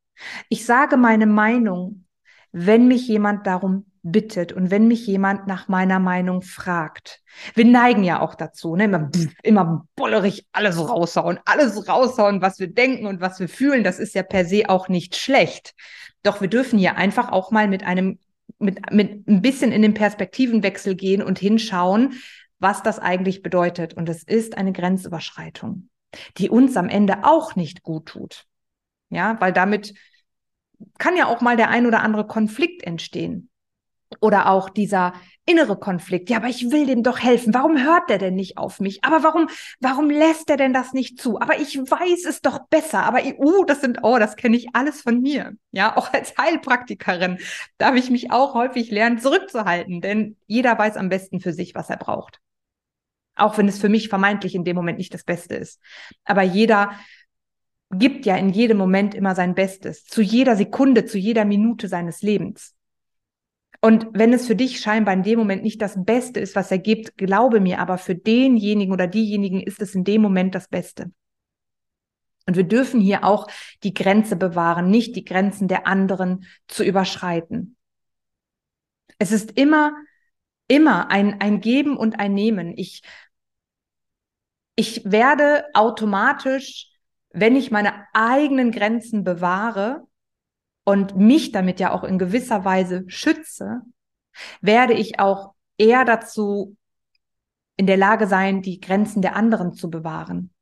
Ich 0.49 0.65
sage 0.65 0.97
meine 0.97 1.27
Meinung, 1.27 2.05
wenn 2.53 2.87
mich 2.87 3.09
jemand 3.09 3.47
darum 3.47 3.87
bittet 4.03 4.53
und 4.53 4.71
wenn 4.71 4.89
mich 4.89 5.07
jemand 5.07 5.47
nach 5.47 5.69
meiner 5.69 5.99
Meinung 5.99 6.43
fragt. 6.43 7.21
Wir 7.55 7.65
neigen 7.65 8.03
ja 8.03 8.21
auch 8.21 8.35
dazu, 8.35 8.75
ne? 8.77 8.85
immer, 8.85 9.11
immer 9.43 9.87
bollerig 9.95 10.47
alles 10.53 10.79
raushauen, 10.79 11.39
alles 11.45 11.89
raushauen, 11.89 12.41
was 12.41 12.59
wir 12.59 12.73
denken 12.73 13.07
und 13.07 13.21
was 13.21 13.41
wir 13.41 13.49
fühlen. 13.49 13.85
Das 13.85 13.99
ist 13.99 14.15
ja 14.15 14.23
per 14.23 14.45
se 14.45 14.69
auch 14.69 14.89
nicht 14.89 15.17
schlecht. 15.17 15.75
Doch 16.23 16.41
wir 16.41 16.49
dürfen 16.49 16.79
hier 16.79 16.97
einfach 16.97 17.31
auch 17.31 17.51
mal 17.51 17.69
mit 17.69 17.85
einem, 17.85 18.19
mit, 18.59 18.91
mit 18.91 19.29
ein 19.29 19.43
bisschen 19.43 19.73
in 19.73 19.83
den 19.83 19.95
Perspektivenwechsel 19.95 20.95
gehen 20.95 21.23
und 21.23 21.39
hinschauen, 21.39 22.15
was 22.61 22.83
das 22.83 22.99
eigentlich 22.99 23.43
bedeutet. 23.43 23.95
Und 23.95 24.09
es 24.09 24.23
ist 24.23 24.57
eine 24.57 24.73
Grenzüberschreitung, 24.73 25.89
die 26.39 26.49
uns 26.49 26.77
am 26.77 26.89
Ende 26.89 27.25
auch 27.25 27.57
nicht 27.57 27.83
gut 27.83 28.07
tut. 28.07 28.47
Ja, 29.09 29.41
weil 29.41 29.53
damit 29.53 29.95
kann 30.99 31.17
ja 31.17 31.27
auch 31.27 31.41
mal 31.41 31.57
der 31.57 31.71
ein 31.71 31.87
oder 31.87 32.03
andere 32.03 32.27
Konflikt 32.27 32.85
entstehen. 32.85 33.49
Oder 34.21 34.49
auch 34.49 34.71
dieser 34.71 35.13
innere 35.47 35.79
Konflikt. 35.79 36.31
Ja, 36.31 36.39
aber 36.39 36.49
ich 36.49 36.73
will 36.73 36.85
dem 36.85 37.05
doch 37.05 37.21
helfen. 37.21 37.55
Warum 37.55 37.81
hört 37.81 38.11
der 38.11 38.19
denn 38.19 38.35
nicht 38.35 38.59
auf 38.59 38.81
mich? 38.81 39.05
Aber 39.05 39.23
warum, 39.23 39.49
warum 39.79 40.11
lässt 40.11 40.51
er 40.51 40.57
denn 40.57 40.73
das 40.73 40.93
nicht 40.93 41.21
zu? 41.21 41.41
Aber 41.41 41.61
ich 41.61 41.79
weiß 41.79 42.25
es 42.25 42.43
doch 42.43 42.67
besser. 42.69 43.05
Aber, 43.05 43.21
uh, 43.39 43.65
das 43.65 43.81
sind, 43.81 44.01
oh, 44.03 44.19
das 44.19 44.35
kenne 44.35 44.57
ich 44.57 44.75
alles 44.75 45.01
von 45.01 45.21
mir. 45.21 45.53
Ja, 45.71 45.97
auch 45.97 46.13
als 46.13 46.35
Heilpraktikerin 46.37 47.39
darf 47.79 47.95
ich 47.95 48.11
mich 48.11 48.33
auch 48.33 48.55
häufig 48.55 48.91
lernen, 48.91 49.19
zurückzuhalten. 49.19 50.01
Denn 50.01 50.37
jeder 50.49 50.77
weiß 50.77 50.97
am 50.97 51.09
besten 51.09 51.39
für 51.39 51.53
sich, 51.53 51.77
was 51.77 51.89
er 51.89 51.97
braucht. 51.97 52.41
Auch 53.41 53.59
wenn 53.59 53.69
es 53.69 53.79
für 53.79 53.89
mich 53.89 54.09
vermeintlich 54.09 54.55
in 54.55 54.65
dem 54.65 54.77
Moment 54.77 54.99
nicht 54.99 55.15
das 55.15 55.25
Beste 55.25 55.55
ist. 55.55 55.81
Aber 56.25 56.43
jeder 56.43 56.93
gibt 57.93 58.27
ja 58.27 58.37
in 58.37 58.51
jedem 58.51 58.79
Moment 58.79 59.15
immer 59.15 59.35
sein 59.35 59.55
Bestes. 59.55 60.05
Zu 60.05 60.23
jeder 60.23 60.57
Sekunde, 60.57 61.05
zu 61.07 61.19
jeder 61.19 61.45
Minute 61.45 61.89
seines 61.89 62.23
Lebens. 62.23 62.75
Und 63.81 64.09
wenn 64.13 64.33
es 64.33 64.47
für 64.47 64.55
dich 64.55 64.81
scheinbar 64.81 65.15
in 65.15 65.23
dem 65.23 65.39
Moment 65.39 65.63
nicht 65.63 65.81
das 65.81 66.05
Beste 66.05 66.39
ist, 66.39 66.55
was 66.55 66.71
er 66.71 66.79
gibt, 66.79 67.17
glaube 67.17 67.61
mir, 67.61 67.81
aber 67.81 67.97
für 67.97 68.15
denjenigen 68.15 68.93
oder 68.93 69.07
diejenigen 69.07 69.61
ist 69.61 69.81
es 69.81 69.95
in 69.95 70.05
dem 70.05 70.21
Moment 70.21 70.55
das 70.55 70.69
Beste. 70.69 71.11
Und 72.47 72.57
wir 72.57 72.65
dürfen 72.65 73.01
hier 73.01 73.25
auch 73.25 73.47
die 73.83 73.95
Grenze 73.95 74.37
bewahren, 74.37 74.91
nicht 74.91 75.17
die 75.17 75.25
Grenzen 75.25 75.67
der 75.67 75.87
anderen 75.87 76.45
zu 76.69 76.85
überschreiten. 76.85 77.77
Es 79.19 79.33
ist 79.33 79.53
immer, 79.53 79.95
immer 80.69 81.11
ein, 81.11 81.41
ein 81.41 81.61
Geben 81.61 81.97
und 81.97 82.19
ein 82.19 82.35
Nehmen. 82.35 82.77
Ich, 82.77 83.03
ich 84.81 85.03
werde 85.05 85.65
automatisch, 85.75 86.89
wenn 87.31 87.55
ich 87.55 87.71
meine 87.71 87.93
eigenen 88.13 88.73
Grenzen 88.73 89.23
bewahre, 89.23 90.07
und 90.85 91.17
mich 91.17 91.53
damit 91.53 91.81
ja 91.81 91.93
auch 91.93 92.05
in 92.05 92.19
gewisser 92.19 92.65
Weise 92.65 93.05
schütze, 93.07 93.83
werde 94.61 94.95
ich 94.95 95.21
auch 95.21 95.55
eher 95.79 96.05
dazu 96.05 96.77
in 97.77 97.87
der 97.87 97.97
Lage 97.97 98.27
sein, 98.27 98.63
die 98.63 98.81
Grenzen 98.81 99.23
der 99.23 99.37
anderen 99.37 99.73
zu 99.73 99.89
bewahren. 99.89 100.53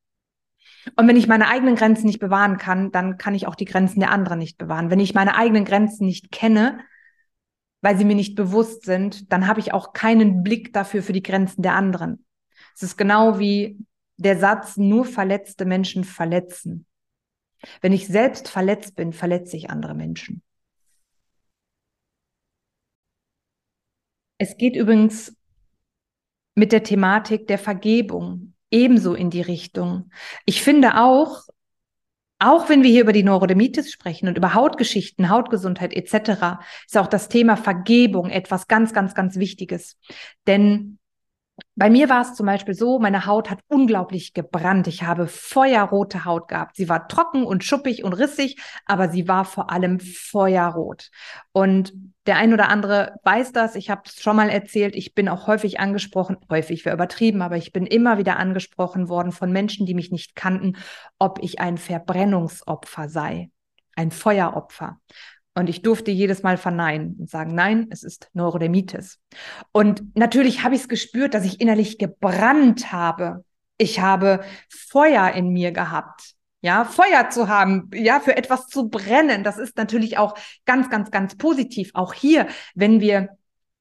Und 0.96 1.08
wenn 1.08 1.16
ich 1.16 1.28
meine 1.28 1.48
eigenen 1.48 1.76
Grenzen 1.76 2.06
nicht 2.06 2.20
bewahren 2.20 2.58
kann, 2.58 2.90
dann 2.92 3.16
kann 3.16 3.34
ich 3.34 3.46
auch 3.46 3.54
die 3.54 3.64
Grenzen 3.64 4.00
der 4.00 4.10
anderen 4.10 4.38
nicht 4.38 4.58
bewahren. 4.58 4.90
Wenn 4.90 5.00
ich 5.00 5.14
meine 5.14 5.34
eigenen 5.34 5.64
Grenzen 5.64 6.06
nicht 6.06 6.30
kenne, 6.30 6.80
weil 7.80 7.96
sie 7.96 8.04
mir 8.04 8.14
nicht 8.14 8.34
bewusst 8.34 8.84
sind, 8.84 9.32
dann 9.32 9.46
habe 9.46 9.60
ich 9.60 9.72
auch 9.72 9.92
keinen 9.92 10.42
Blick 10.42 10.72
dafür 10.72 11.02
für 11.02 11.12
die 11.12 11.22
Grenzen 11.22 11.62
der 11.62 11.74
anderen. 11.74 12.24
Es 12.74 12.82
ist 12.82 12.96
genau 12.96 13.38
wie 13.38 13.78
der 14.18 14.38
Satz, 14.38 14.76
nur 14.76 15.04
verletzte 15.04 15.64
Menschen 15.64 16.04
verletzen. 16.04 16.86
Wenn 17.80 17.92
ich 17.92 18.06
selbst 18.06 18.48
verletzt 18.48 18.94
bin, 18.96 19.12
verletze 19.12 19.56
ich 19.56 19.70
andere 19.70 19.94
Menschen. 19.94 20.42
Es 24.38 24.56
geht 24.56 24.76
übrigens 24.76 25.36
mit 26.54 26.72
der 26.72 26.82
Thematik 26.82 27.46
der 27.46 27.58
Vergebung 27.58 28.54
ebenso 28.70 29.14
in 29.14 29.30
die 29.30 29.40
Richtung. 29.40 30.10
Ich 30.44 30.62
finde 30.62 31.00
auch, 31.00 31.42
auch 32.40 32.68
wenn 32.68 32.84
wir 32.84 32.90
hier 32.90 33.02
über 33.02 33.12
die 33.12 33.24
Neurodermitis 33.24 33.90
sprechen 33.90 34.28
und 34.28 34.36
über 34.38 34.54
Hautgeschichten, 34.54 35.28
Hautgesundheit 35.28 35.92
etc., 35.92 36.60
ist 36.86 36.96
auch 36.96 37.08
das 37.08 37.28
Thema 37.28 37.56
Vergebung 37.56 38.30
etwas 38.30 38.68
ganz, 38.68 38.92
ganz, 38.92 39.14
ganz 39.14 39.36
Wichtiges. 39.36 39.98
Denn 40.46 40.97
bei 41.78 41.90
mir 41.90 42.08
war 42.08 42.22
es 42.22 42.34
zum 42.34 42.46
Beispiel 42.46 42.74
so, 42.74 42.98
meine 42.98 43.24
Haut 43.24 43.50
hat 43.50 43.60
unglaublich 43.68 44.34
gebrannt. 44.34 44.88
Ich 44.88 45.04
habe 45.04 45.28
feuerrote 45.28 46.24
Haut 46.24 46.48
gehabt. 46.48 46.74
Sie 46.74 46.88
war 46.88 47.06
trocken 47.06 47.44
und 47.44 47.62
schuppig 47.62 48.02
und 48.02 48.14
rissig, 48.14 48.60
aber 48.84 49.08
sie 49.10 49.28
war 49.28 49.44
vor 49.44 49.70
allem 49.70 50.00
feuerrot. 50.00 51.10
Und 51.52 51.92
der 52.26 52.36
ein 52.36 52.52
oder 52.52 52.68
andere 52.68 53.14
weiß 53.22 53.52
das. 53.52 53.76
Ich 53.76 53.90
habe 53.90 54.02
es 54.06 54.20
schon 54.20 54.34
mal 54.34 54.48
erzählt. 54.48 54.96
Ich 54.96 55.14
bin 55.14 55.28
auch 55.28 55.46
häufig 55.46 55.78
angesprochen, 55.78 56.38
häufig 56.50 56.84
wäre 56.84 56.96
übertrieben, 56.96 57.42
aber 57.42 57.56
ich 57.56 57.72
bin 57.72 57.86
immer 57.86 58.18
wieder 58.18 58.38
angesprochen 58.38 59.08
worden 59.08 59.30
von 59.30 59.52
Menschen, 59.52 59.86
die 59.86 59.94
mich 59.94 60.10
nicht 60.10 60.34
kannten, 60.34 60.76
ob 61.20 61.38
ich 61.42 61.60
ein 61.60 61.78
Verbrennungsopfer 61.78 63.08
sei, 63.08 63.50
ein 63.94 64.10
Feueropfer. 64.10 64.98
Und 65.58 65.68
ich 65.68 65.82
durfte 65.82 66.12
jedes 66.12 66.44
Mal 66.44 66.56
verneinen 66.56 67.16
und 67.18 67.28
sagen, 67.28 67.52
nein, 67.52 67.88
es 67.90 68.04
ist 68.04 68.30
Neurodermitis. 68.32 69.18
Und 69.72 70.16
natürlich 70.16 70.62
habe 70.62 70.76
ich 70.76 70.82
es 70.82 70.88
gespürt, 70.88 71.34
dass 71.34 71.44
ich 71.44 71.60
innerlich 71.60 71.98
gebrannt 71.98 72.92
habe. 72.92 73.44
Ich 73.76 73.98
habe 73.98 74.44
Feuer 74.68 75.32
in 75.32 75.48
mir 75.48 75.72
gehabt. 75.72 76.34
Ja, 76.60 76.84
Feuer 76.84 77.30
zu 77.30 77.48
haben, 77.48 77.90
ja, 77.92 78.20
für 78.20 78.36
etwas 78.36 78.66
zu 78.66 78.88
brennen, 78.88 79.44
das 79.44 79.58
ist 79.58 79.76
natürlich 79.76 80.18
auch 80.18 80.36
ganz, 80.64 80.90
ganz, 80.90 81.10
ganz 81.10 81.36
positiv. 81.36 81.90
Auch 81.94 82.14
hier, 82.14 82.46
wenn 82.74 83.00
wir 83.00 83.28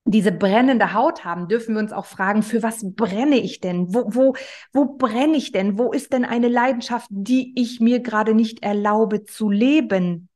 diese 0.05 0.31
brennende 0.31 0.93
Haut 0.93 1.25
haben, 1.25 1.47
dürfen 1.47 1.75
wir 1.75 1.81
uns 1.81 1.91
auch 1.91 2.05
fragen, 2.05 2.41
für 2.41 2.63
was 2.63 2.83
brenne 2.95 3.37
ich 3.37 3.59
denn? 3.59 3.93
Wo, 3.93 4.05
wo, 4.07 4.35
wo 4.73 4.85
brenne 4.85 5.37
ich 5.37 5.51
denn? 5.51 5.77
Wo 5.77 5.91
ist 5.91 6.13
denn 6.13 6.25
eine 6.25 6.47
Leidenschaft, 6.47 7.07
die 7.11 7.53
ich 7.55 7.79
mir 7.79 7.99
gerade 7.99 8.33
nicht 8.33 8.63
erlaube 8.63 9.25
zu 9.25 9.49
leben? 9.49 10.29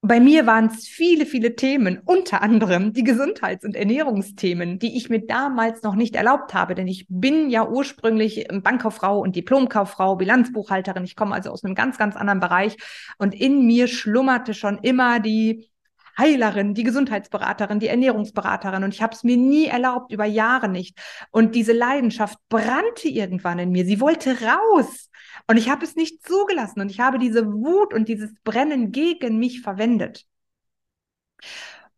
Bei 0.00 0.20
mir 0.20 0.46
waren 0.46 0.66
es 0.66 0.86
viele, 0.86 1.26
viele 1.26 1.56
Themen, 1.56 2.00
unter 2.04 2.40
anderem 2.40 2.92
die 2.92 3.02
Gesundheits- 3.02 3.64
und 3.64 3.74
Ernährungsthemen, 3.74 4.78
die 4.78 4.96
ich 4.96 5.10
mir 5.10 5.26
damals 5.26 5.82
noch 5.82 5.96
nicht 5.96 6.14
erlaubt 6.14 6.54
habe, 6.54 6.76
denn 6.76 6.86
ich 6.86 7.06
bin 7.08 7.50
ja 7.50 7.68
ursprünglich 7.68 8.46
Bankkauffrau 8.48 9.20
und 9.20 9.34
Diplomkauffrau, 9.34 10.14
Bilanzbuchhalterin. 10.14 11.02
Ich 11.02 11.16
komme 11.16 11.34
also 11.34 11.50
aus 11.50 11.64
einem 11.64 11.74
ganz, 11.74 11.98
ganz 11.98 12.14
anderen 12.14 12.38
Bereich 12.38 12.76
und 13.18 13.34
in 13.34 13.66
mir 13.66 13.88
schlummerte 13.88 14.54
schon 14.54 14.78
immer 14.78 15.18
die 15.18 15.68
Heilerin, 16.16 16.74
die 16.74 16.84
Gesundheitsberaterin, 16.84 17.80
die 17.80 17.88
Ernährungsberaterin 17.88 18.84
und 18.84 18.94
ich 18.94 19.02
habe 19.02 19.14
es 19.14 19.24
mir 19.24 19.36
nie 19.36 19.66
erlaubt, 19.66 20.12
über 20.12 20.24
Jahre 20.24 20.68
nicht. 20.68 20.98
Und 21.30 21.54
diese 21.54 21.72
Leidenschaft 21.72 22.38
brannte 22.48 23.08
irgendwann 23.08 23.58
in 23.58 23.70
mir. 23.70 23.84
Sie 23.84 24.00
wollte 24.00 24.36
raus. 24.42 25.10
Und 25.48 25.56
ich 25.56 25.70
habe 25.70 25.84
es 25.84 25.96
nicht 25.96 26.26
zugelassen 26.26 26.80
und 26.80 26.90
ich 26.90 27.00
habe 27.00 27.18
diese 27.18 27.46
Wut 27.50 27.94
und 27.94 28.08
dieses 28.08 28.34
Brennen 28.44 28.92
gegen 28.92 29.38
mich 29.38 29.62
verwendet. 29.62 30.26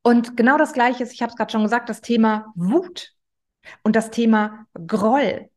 Und 0.03 0.37
genau 0.37 0.57
das 0.57 0.73
Gleiche 0.73 1.03
ist, 1.03 1.13
ich 1.13 1.21
habe 1.21 1.31
es 1.31 1.37
gerade 1.37 1.51
schon 1.51 1.65
gesagt, 1.65 1.89
das 1.89 2.01
Thema 2.01 2.53
Wut 2.55 3.13
und 3.83 3.97
das 3.97 4.11
Thema 4.11 4.67
Groll. 4.87 5.51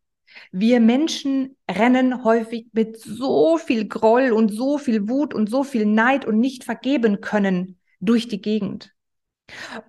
Wir 0.51 0.79
Menschen 0.79 1.55
rennen 1.69 2.23
häufig 2.23 2.67
mit 2.73 2.99
so 2.99 3.57
viel 3.57 3.87
Groll 3.87 4.31
und 4.31 4.49
so 4.49 4.79
viel 4.79 5.07
Wut 5.07 5.33
und 5.33 5.49
so 5.49 5.63
viel 5.63 5.85
Neid 5.85 6.25
und 6.25 6.39
nicht 6.39 6.63
vergeben 6.63 7.21
können 7.21 7.79
durch 7.99 8.27
die 8.27 8.41
Gegend. 8.41 8.93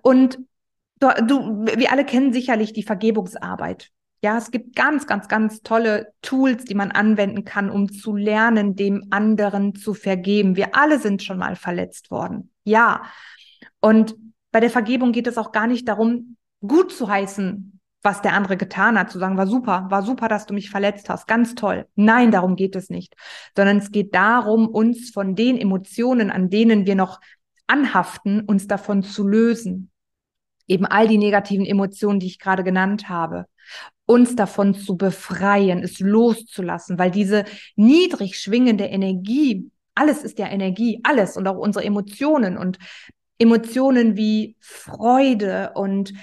Und 0.03 0.39
du, 0.99 1.65
wir 1.65 1.91
alle 1.91 2.05
kennen 2.05 2.33
sicherlich 2.33 2.71
die 2.73 2.83
Vergebungsarbeit. 2.83 3.91
Ja, 4.25 4.39
es 4.39 4.49
gibt 4.49 4.75
ganz, 4.75 5.05
ganz, 5.05 5.27
ganz 5.27 5.61
tolle 5.61 6.11
Tools, 6.23 6.65
die 6.65 6.73
man 6.73 6.89
anwenden 6.89 7.45
kann, 7.45 7.69
um 7.69 7.91
zu 7.91 8.15
lernen, 8.15 8.75
dem 8.75 9.05
anderen 9.11 9.75
zu 9.75 9.93
vergeben. 9.93 10.55
Wir 10.55 10.75
alle 10.75 10.97
sind 10.97 11.21
schon 11.21 11.37
mal 11.37 11.55
verletzt 11.55 12.09
worden. 12.09 12.49
Ja. 12.63 13.03
Und 13.81 14.15
bei 14.51 14.61
der 14.61 14.71
Vergebung 14.71 15.11
geht 15.11 15.27
es 15.27 15.37
auch 15.37 15.51
gar 15.51 15.67
nicht 15.67 15.87
darum, 15.87 16.37
gut 16.65 16.91
zu 16.91 17.07
heißen, 17.07 17.79
was 18.01 18.23
der 18.23 18.33
andere 18.33 18.57
getan 18.57 18.97
hat, 18.97 19.11
zu 19.11 19.19
sagen, 19.19 19.37
war 19.37 19.45
super, 19.45 19.85
war 19.91 20.01
super, 20.01 20.27
dass 20.27 20.47
du 20.47 20.55
mich 20.55 20.71
verletzt 20.71 21.07
hast, 21.07 21.27
ganz 21.27 21.53
toll. 21.53 21.85
Nein, 21.93 22.31
darum 22.31 22.55
geht 22.55 22.75
es 22.75 22.89
nicht, 22.89 23.13
sondern 23.55 23.77
es 23.77 23.91
geht 23.91 24.15
darum, 24.15 24.67
uns 24.67 25.11
von 25.11 25.35
den 25.35 25.55
Emotionen, 25.55 26.31
an 26.31 26.49
denen 26.49 26.87
wir 26.87 26.95
noch 26.95 27.19
anhaften, 27.67 28.41
uns 28.41 28.65
davon 28.65 29.03
zu 29.03 29.27
lösen. 29.27 29.91
Eben 30.67 30.85
all 30.85 31.07
die 31.07 31.17
negativen 31.17 31.65
Emotionen, 31.65 32.19
die 32.19 32.27
ich 32.27 32.39
gerade 32.39 32.63
genannt 32.63 33.09
habe 33.09 33.45
uns 34.05 34.35
davon 34.35 34.75
zu 34.75 34.97
befreien, 34.97 35.83
es 35.83 35.99
loszulassen, 35.99 36.99
weil 36.99 37.11
diese 37.11 37.45
niedrig 37.75 38.37
schwingende 38.37 38.85
Energie, 38.85 39.71
alles 39.95 40.23
ist 40.23 40.39
ja 40.39 40.47
Energie, 40.47 40.99
alles 41.03 41.37
und 41.37 41.47
auch 41.47 41.57
unsere 41.57 41.85
Emotionen 41.85 42.57
und 42.57 42.77
Emotionen 43.37 44.15
wie 44.15 44.55
Freude 44.59 45.71
und 45.73 46.13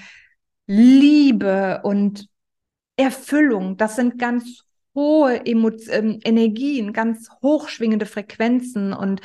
Liebe 0.65 1.81
und 1.83 2.27
Erfüllung, 2.95 3.77
das 3.77 3.95
sind 3.95 4.17
ganz 4.17 4.63
hohe 4.95 5.45
Emo 5.45 5.71
ähm, 5.89 6.19
Energien, 6.23 6.93
ganz 6.93 7.29
hochschwingende 7.41 8.05
Frequenzen 8.05 8.93
und 8.93 9.21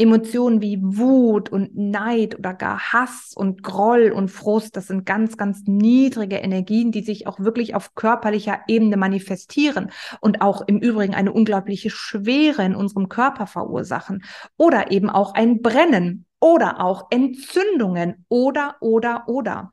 Emotionen 0.00 0.62
wie 0.62 0.78
Wut 0.80 1.50
und 1.50 1.76
Neid 1.76 2.38
oder 2.38 2.54
gar 2.54 2.92
Hass 2.92 3.32
und 3.36 3.62
Groll 3.62 4.10
und 4.10 4.30
Frust, 4.30 4.76
das 4.76 4.86
sind 4.86 5.04
ganz, 5.04 5.36
ganz 5.36 5.64
niedrige 5.66 6.36
Energien, 6.36 6.90
die 6.90 7.02
sich 7.02 7.26
auch 7.26 7.38
wirklich 7.38 7.74
auf 7.74 7.94
körperlicher 7.94 8.60
Ebene 8.66 8.96
manifestieren 8.96 9.90
und 10.20 10.40
auch 10.40 10.62
im 10.66 10.78
Übrigen 10.78 11.14
eine 11.14 11.32
unglaubliche 11.32 11.90
Schwere 11.90 12.64
in 12.64 12.74
unserem 12.74 13.10
Körper 13.10 13.46
verursachen 13.46 14.24
oder 14.56 14.90
eben 14.90 15.10
auch 15.10 15.34
ein 15.34 15.60
Brennen 15.60 16.24
oder 16.40 16.80
auch 16.80 17.08
Entzündungen 17.10 18.24
oder, 18.28 18.76
oder, 18.80 19.24
oder. 19.26 19.72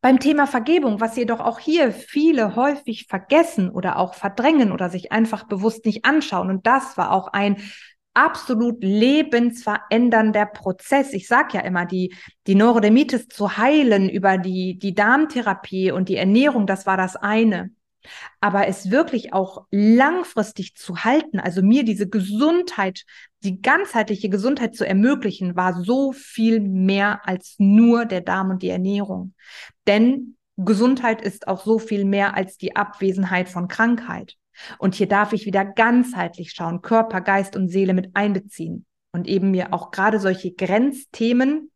Beim 0.00 0.20
Thema 0.20 0.46
Vergebung, 0.46 1.00
was 1.00 1.16
jedoch 1.16 1.40
auch 1.40 1.58
hier 1.58 1.90
viele 1.90 2.54
häufig 2.54 3.06
vergessen 3.08 3.68
oder 3.68 3.98
auch 3.98 4.14
verdrängen 4.14 4.70
oder 4.70 4.90
sich 4.90 5.10
einfach 5.10 5.44
bewusst 5.44 5.86
nicht 5.86 6.04
anschauen. 6.04 6.50
Und 6.50 6.66
das 6.68 6.96
war 6.96 7.10
auch 7.10 7.28
ein 7.28 7.56
absolut 8.18 8.82
lebensverändernder 8.82 10.46
Prozess. 10.46 11.12
Ich 11.12 11.28
sage 11.28 11.50
ja 11.54 11.60
immer, 11.60 11.86
die, 11.86 12.16
die 12.48 12.56
Neurodermitis 12.56 13.28
zu 13.28 13.56
heilen 13.56 14.08
über 14.08 14.38
die, 14.38 14.76
die 14.76 14.92
Darmtherapie 14.92 15.92
und 15.92 16.08
die 16.08 16.16
Ernährung, 16.16 16.66
das 16.66 16.84
war 16.84 16.96
das 16.96 17.14
eine. 17.14 17.70
Aber 18.40 18.66
es 18.66 18.90
wirklich 18.90 19.32
auch 19.32 19.66
langfristig 19.70 20.74
zu 20.74 21.04
halten, 21.04 21.38
also 21.38 21.62
mir 21.62 21.84
diese 21.84 22.08
Gesundheit, 22.08 23.04
die 23.44 23.62
ganzheitliche 23.62 24.28
Gesundheit 24.28 24.74
zu 24.74 24.84
ermöglichen, 24.84 25.54
war 25.54 25.84
so 25.84 26.12
viel 26.12 26.58
mehr 26.58 27.20
als 27.24 27.54
nur 27.58 28.04
der 28.04 28.22
Darm 28.22 28.50
und 28.50 28.62
die 28.62 28.70
Ernährung. 28.70 29.34
Denn 29.86 30.36
Gesundheit 30.56 31.22
ist 31.22 31.46
auch 31.46 31.64
so 31.64 31.78
viel 31.78 32.04
mehr 32.04 32.34
als 32.34 32.56
die 32.56 32.74
Abwesenheit 32.74 33.48
von 33.48 33.68
Krankheit. 33.68 34.34
Und 34.78 34.94
hier 34.94 35.08
darf 35.08 35.32
ich 35.32 35.46
wieder 35.46 35.64
ganzheitlich 35.64 36.52
schauen, 36.52 36.82
Körper, 36.82 37.20
Geist 37.20 37.56
und 37.56 37.68
Seele 37.68 37.94
mit 37.94 38.10
einbeziehen 38.14 38.86
und 39.12 39.26
eben 39.26 39.50
mir 39.50 39.72
auch 39.72 39.90
gerade 39.90 40.20
solche 40.20 40.52
Grenzthemen, 40.52 41.70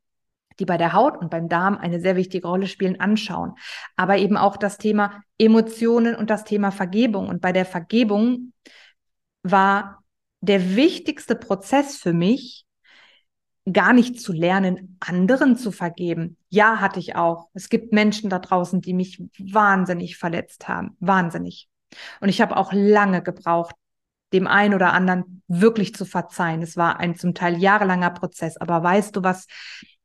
die 0.58 0.64
bei 0.64 0.76
der 0.76 0.92
Haut 0.92 1.16
und 1.16 1.30
beim 1.30 1.48
Darm 1.48 1.78
eine 1.78 2.00
sehr 2.00 2.16
wichtige 2.16 2.46
Rolle 2.46 2.66
spielen, 2.66 3.00
anschauen. 3.00 3.54
Aber 3.96 4.18
eben 4.18 4.36
auch 4.36 4.56
das 4.56 4.78
Thema 4.78 5.22
Emotionen 5.38 6.14
und 6.14 6.30
das 6.30 6.44
Thema 6.44 6.70
Vergebung. 6.70 7.28
Und 7.28 7.40
bei 7.40 7.52
der 7.52 7.64
Vergebung 7.64 8.52
war 9.42 10.02
der 10.40 10.76
wichtigste 10.76 11.36
Prozess 11.36 11.96
für 11.96 12.12
mich, 12.12 12.66
gar 13.72 13.92
nicht 13.92 14.20
zu 14.20 14.32
lernen, 14.32 14.98
anderen 15.00 15.56
zu 15.56 15.70
vergeben. 15.70 16.36
Ja, 16.48 16.80
hatte 16.80 16.98
ich 16.98 17.14
auch. 17.14 17.48
Es 17.54 17.68
gibt 17.68 17.92
Menschen 17.92 18.28
da 18.28 18.40
draußen, 18.40 18.80
die 18.80 18.92
mich 18.92 19.22
wahnsinnig 19.38 20.16
verletzt 20.16 20.68
haben. 20.68 20.96
Wahnsinnig. 20.98 21.68
Und 22.20 22.28
ich 22.28 22.40
habe 22.40 22.56
auch 22.56 22.72
lange 22.72 23.22
gebraucht, 23.22 23.74
dem 24.32 24.46
einen 24.46 24.74
oder 24.74 24.92
anderen 24.92 25.42
wirklich 25.46 25.94
zu 25.94 26.04
verzeihen. 26.04 26.62
Es 26.62 26.76
war 26.76 26.98
ein 27.00 27.16
zum 27.16 27.34
Teil 27.34 27.58
jahrelanger 27.58 28.10
Prozess. 28.10 28.56
Aber 28.56 28.82
weißt 28.82 29.14
du, 29.16 29.22
was 29.22 29.46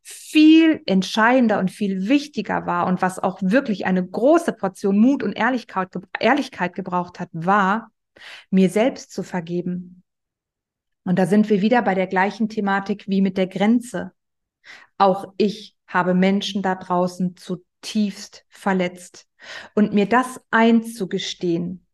viel 0.01 0.81
entscheidender 0.85 1.59
und 1.59 1.71
viel 1.71 2.07
wichtiger 2.07 2.65
war 2.65 2.87
und 2.87 3.01
was 3.01 3.19
auch 3.19 3.39
wirklich 3.41 3.85
eine 3.85 4.05
große 4.05 4.53
Portion 4.53 4.97
Mut 4.97 5.23
und 5.23 5.33
Ehrlichkeit, 5.33 5.89
Ehrlichkeit 6.19 6.75
gebraucht 6.75 7.19
hat, 7.19 7.29
war, 7.33 7.91
mir 8.49 8.69
selbst 8.69 9.11
zu 9.11 9.23
vergeben. 9.23 10.03
Und 11.03 11.19
da 11.19 11.25
sind 11.25 11.49
wir 11.49 11.61
wieder 11.61 11.81
bei 11.81 11.95
der 11.95 12.07
gleichen 12.07 12.49
Thematik 12.49 13.05
wie 13.07 13.21
mit 13.21 13.37
der 13.37 13.47
Grenze. 13.47 14.11
Auch 14.97 15.33
ich 15.37 15.75
habe 15.87 16.13
Menschen 16.13 16.61
da 16.61 16.75
draußen 16.75 17.35
zutiefst 17.87 18.45
verletzt. 18.49 19.27
Und 19.75 19.93
mir 19.93 20.07
das 20.07 20.41
einzugestehen, 20.51 21.85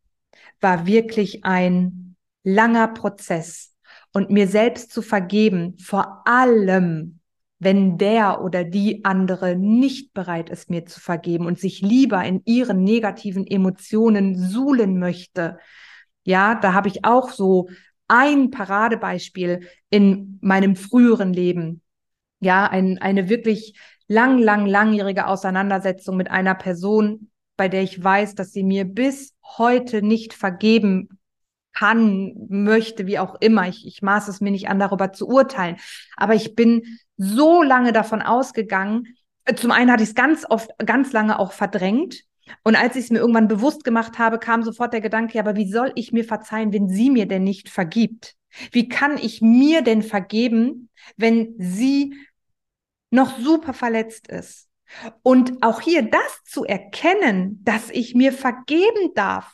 war 0.60 0.86
wirklich 0.86 1.44
ein 1.44 2.16
langer 2.42 2.88
Prozess. 2.88 3.72
Und 4.12 4.30
mir 4.30 4.48
selbst 4.48 4.92
zu 4.92 5.02
vergeben, 5.02 5.76
vor 5.78 6.22
allem, 6.26 7.20
wenn 7.58 7.98
der 7.98 8.42
oder 8.42 8.64
die 8.64 9.04
andere 9.04 9.56
nicht 9.56 10.12
bereit 10.12 10.50
ist, 10.50 10.70
mir 10.70 10.86
zu 10.86 11.00
vergeben 11.00 11.46
und 11.46 11.58
sich 11.58 11.80
lieber 11.80 12.24
in 12.24 12.42
ihren 12.44 12.82
negativen 12.82 13.46
Emotionen 13.46 14.36
suhlen 14.36 14.98
möchte. 14.98 15.58
Ja, 16.24 16.54
da 16.54 16.74
habe 16.74 16.88
ich 16.88 17.04
auch 17.04 17.30
so 17.30 17.68
ein 18.06 18.50
Paradebeispiel 18.50 19.68
in 19.90 20.38
meinem 20.42 20.76
früheren 20.76 21.32
Leben. 21.32 21.80
Ja, 22.40 22.66
ein, 22.66 22.98
eine 22.98 23.28
wirklich 23.28 23.78
lang, 24.06 24.38
lang, 24.38 24.66
langjährige 24.66 25.26
Auseinandersetzung 25.26 26.16
mit 26.16 26.30
einer 26.30 26.54
Person, 26.54 27.30
bei 27.56 27.68
der 27.68 27.82
ich 27.82 28.02
weiß, 28.02 28.34
dass 28.34 28.52
sie 28.52 28.64
mir 28.64 28.84
bis 28.84 29.34
heute 29.58 30.02
nicht 30.02 30.34
vergeben 30.34 31.08
kann, 31.72 32.34
möchte, 32.48 33.06
wie 33.06 33.18
auch 33.18 33.36
immer. 33.40 33.68
Ich, 33.68 33.86
ich 33.86 34.02
maß 34.02 34.28
es 34.28 34.40
mir 34.40 34.50
nicht 34.50 34.68
an, 34.68 34.78
darüber 34.78 35.12
zu 35.12 35.28
urteilen. 35.28 35.76
Aber 36.16 36.34
ich 36.34 36.54
bin 36.54 36.82
so 37.16 37.62
lange 37.62 37.92
davon 37.92 38.22
ausgegangen, 38.22 39.16
zum 39.56 39.72
einen 39.72 39.90
hatte 39.90 40.02
ich 40.02 40.10
es 40.10 40.14
ganz 40.14 40.46
oft, 40.48 40.70
ganz 40.78 41.12
lange 41.12 41.38
auch 41.38 41.52
verdrängt. 41.52 42.24
Und 42.62 42.76
als 42.76 42.96
ich 42.96 43.04
es 43.04 43.10
mir 43.10 43.18
irgendwann 43.18 43.48
bewusst 43.48 43.84
gemacht 43.84 44.18
habe, 44.18 44.38
kam 44.38 44.62
sofort 44.62 44.92
der 44.92 45.00
Gedanke, 45.00 45.38
aber 45.38 45.56
wie 45.56 45.70
soll 45.70 45.92
ich 45.94 46.12
mir 46.12 46.24
verzeihen, 46.24 46.72
wenn 46.72 46.88
sie 46.88 47.10
mir 47.10 47.26
denn 47.26 47.44
nicht 47.44 47.68
vergibt? 47.68 48.36
Wie 48.70 48.88
kann 48.88 49.18
ich 49.18 49.40
mir 49.42 49.82
denn 49.82 50.02
vergeben, 50.02 50.88
wenn 51.16 51.54
sie 51.58 52.14
noch 53.14 53.38
super 53.38 53.72
verletzt 53.72 54.28
ist? 54.28 54.68
Und 55.22 55.62
auch 55.62 55.80
hier 55.80 56.02
das 56.02 56.42
zu 56.44 56.64
erkennen, 56.64 57.62
dass 57.64 57.90
ich 57.90 58.14
mir 58.14 58.32
vergeben 58.32 59.12
darf, 59.14 59.52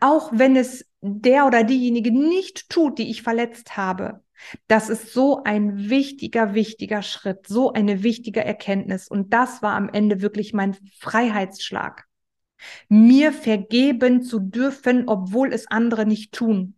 auch 0.00 0.30
wenn 0.32 0.56
es 0.56 0.86
der 1.00 1.46
oder 1.46 1.64
diejenige 1.64 2.12
nicht 2.12 2.68
tut, 2.70 2.98
die 2.98 3.10
ich 3.10 3.22
verletzt 3.22 3.76
habe. 3.76 4.22
Das 4.68 4.88
ist 4.88 5.12
so 5.12 5.42
ein 5.44 5.90
wichtiger, 5.90 6.54
wichtiger 6.54 7.02
Schritt, 7.02 7.46
so 7.46 7.72
eine 7.72 8.02
wichtige 8.02 8.44
Erkenntnis. 8.44 9.08
Und 9.08 9.32
das 9.32 9.62
war 9.62 9.74
am 9.74 9.88
Ende 9.88 10.22
wirklich 10.22 10.52
mein 10.52 10.76
Freiheitsschlag. 10.98 12.04
Mir 12.88 13.32
vergeben 13.32 14.22
zu 14.22 14.38
dürfen, 14.40 15.08
obwohl 15.08 15.52
es 15.52 15.66
andere 15.66 16.06
nicht 16.06 16.32
tun. 16.32 16.76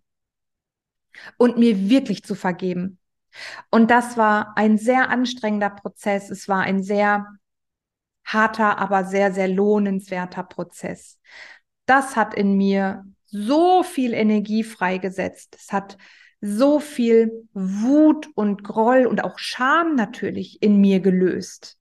Und 1.39 1.59
mir 1.59 1.89
wirklich 1.89 2.25
zu 2.25 2.35
vergeben. 2.35 2.99
Und 3.71 3.91
das 3.91 4.17
war 4.17 4.57
ein 4.57 4.79
sehr 4.79 5.11
anstrengender 5.11 5.71
Prozess. 5.71 6.31
Es 6.31 6.49
war 6.49 6.63
ein 6.63 6.83
sehr 6.83 7.27
harter, 8.25 8.79
aber 8.79 9.05
sehr, 9.05 9.33
sehr 9.33 9.49
lohnenswerter 9.49 10.43
Prozess. 10.43 11.19
Das 11.87 12.17
hat 12.17 12.35
in 12.35 12.57
mir 12.57 13.05
so 13.27 13.83
viel 13.83 14.13
Energie 14.13 14.65
freigesetzt. 14.65 15.57
Es 15.59 15.73
hat 15.73 15.97
so 16.41 16.81
viel 16.81 17.49
Wut 17.55 18.29
und 18.35 18.63
Groll 18.65 19.07
und 19.07 19.25
auch 19.25 19.39
Scham 19.39 19.95
natürlich 19.95 20.63
in 20.63 20.81
mir 20.81 21.01
gelöst, 21.01 21.79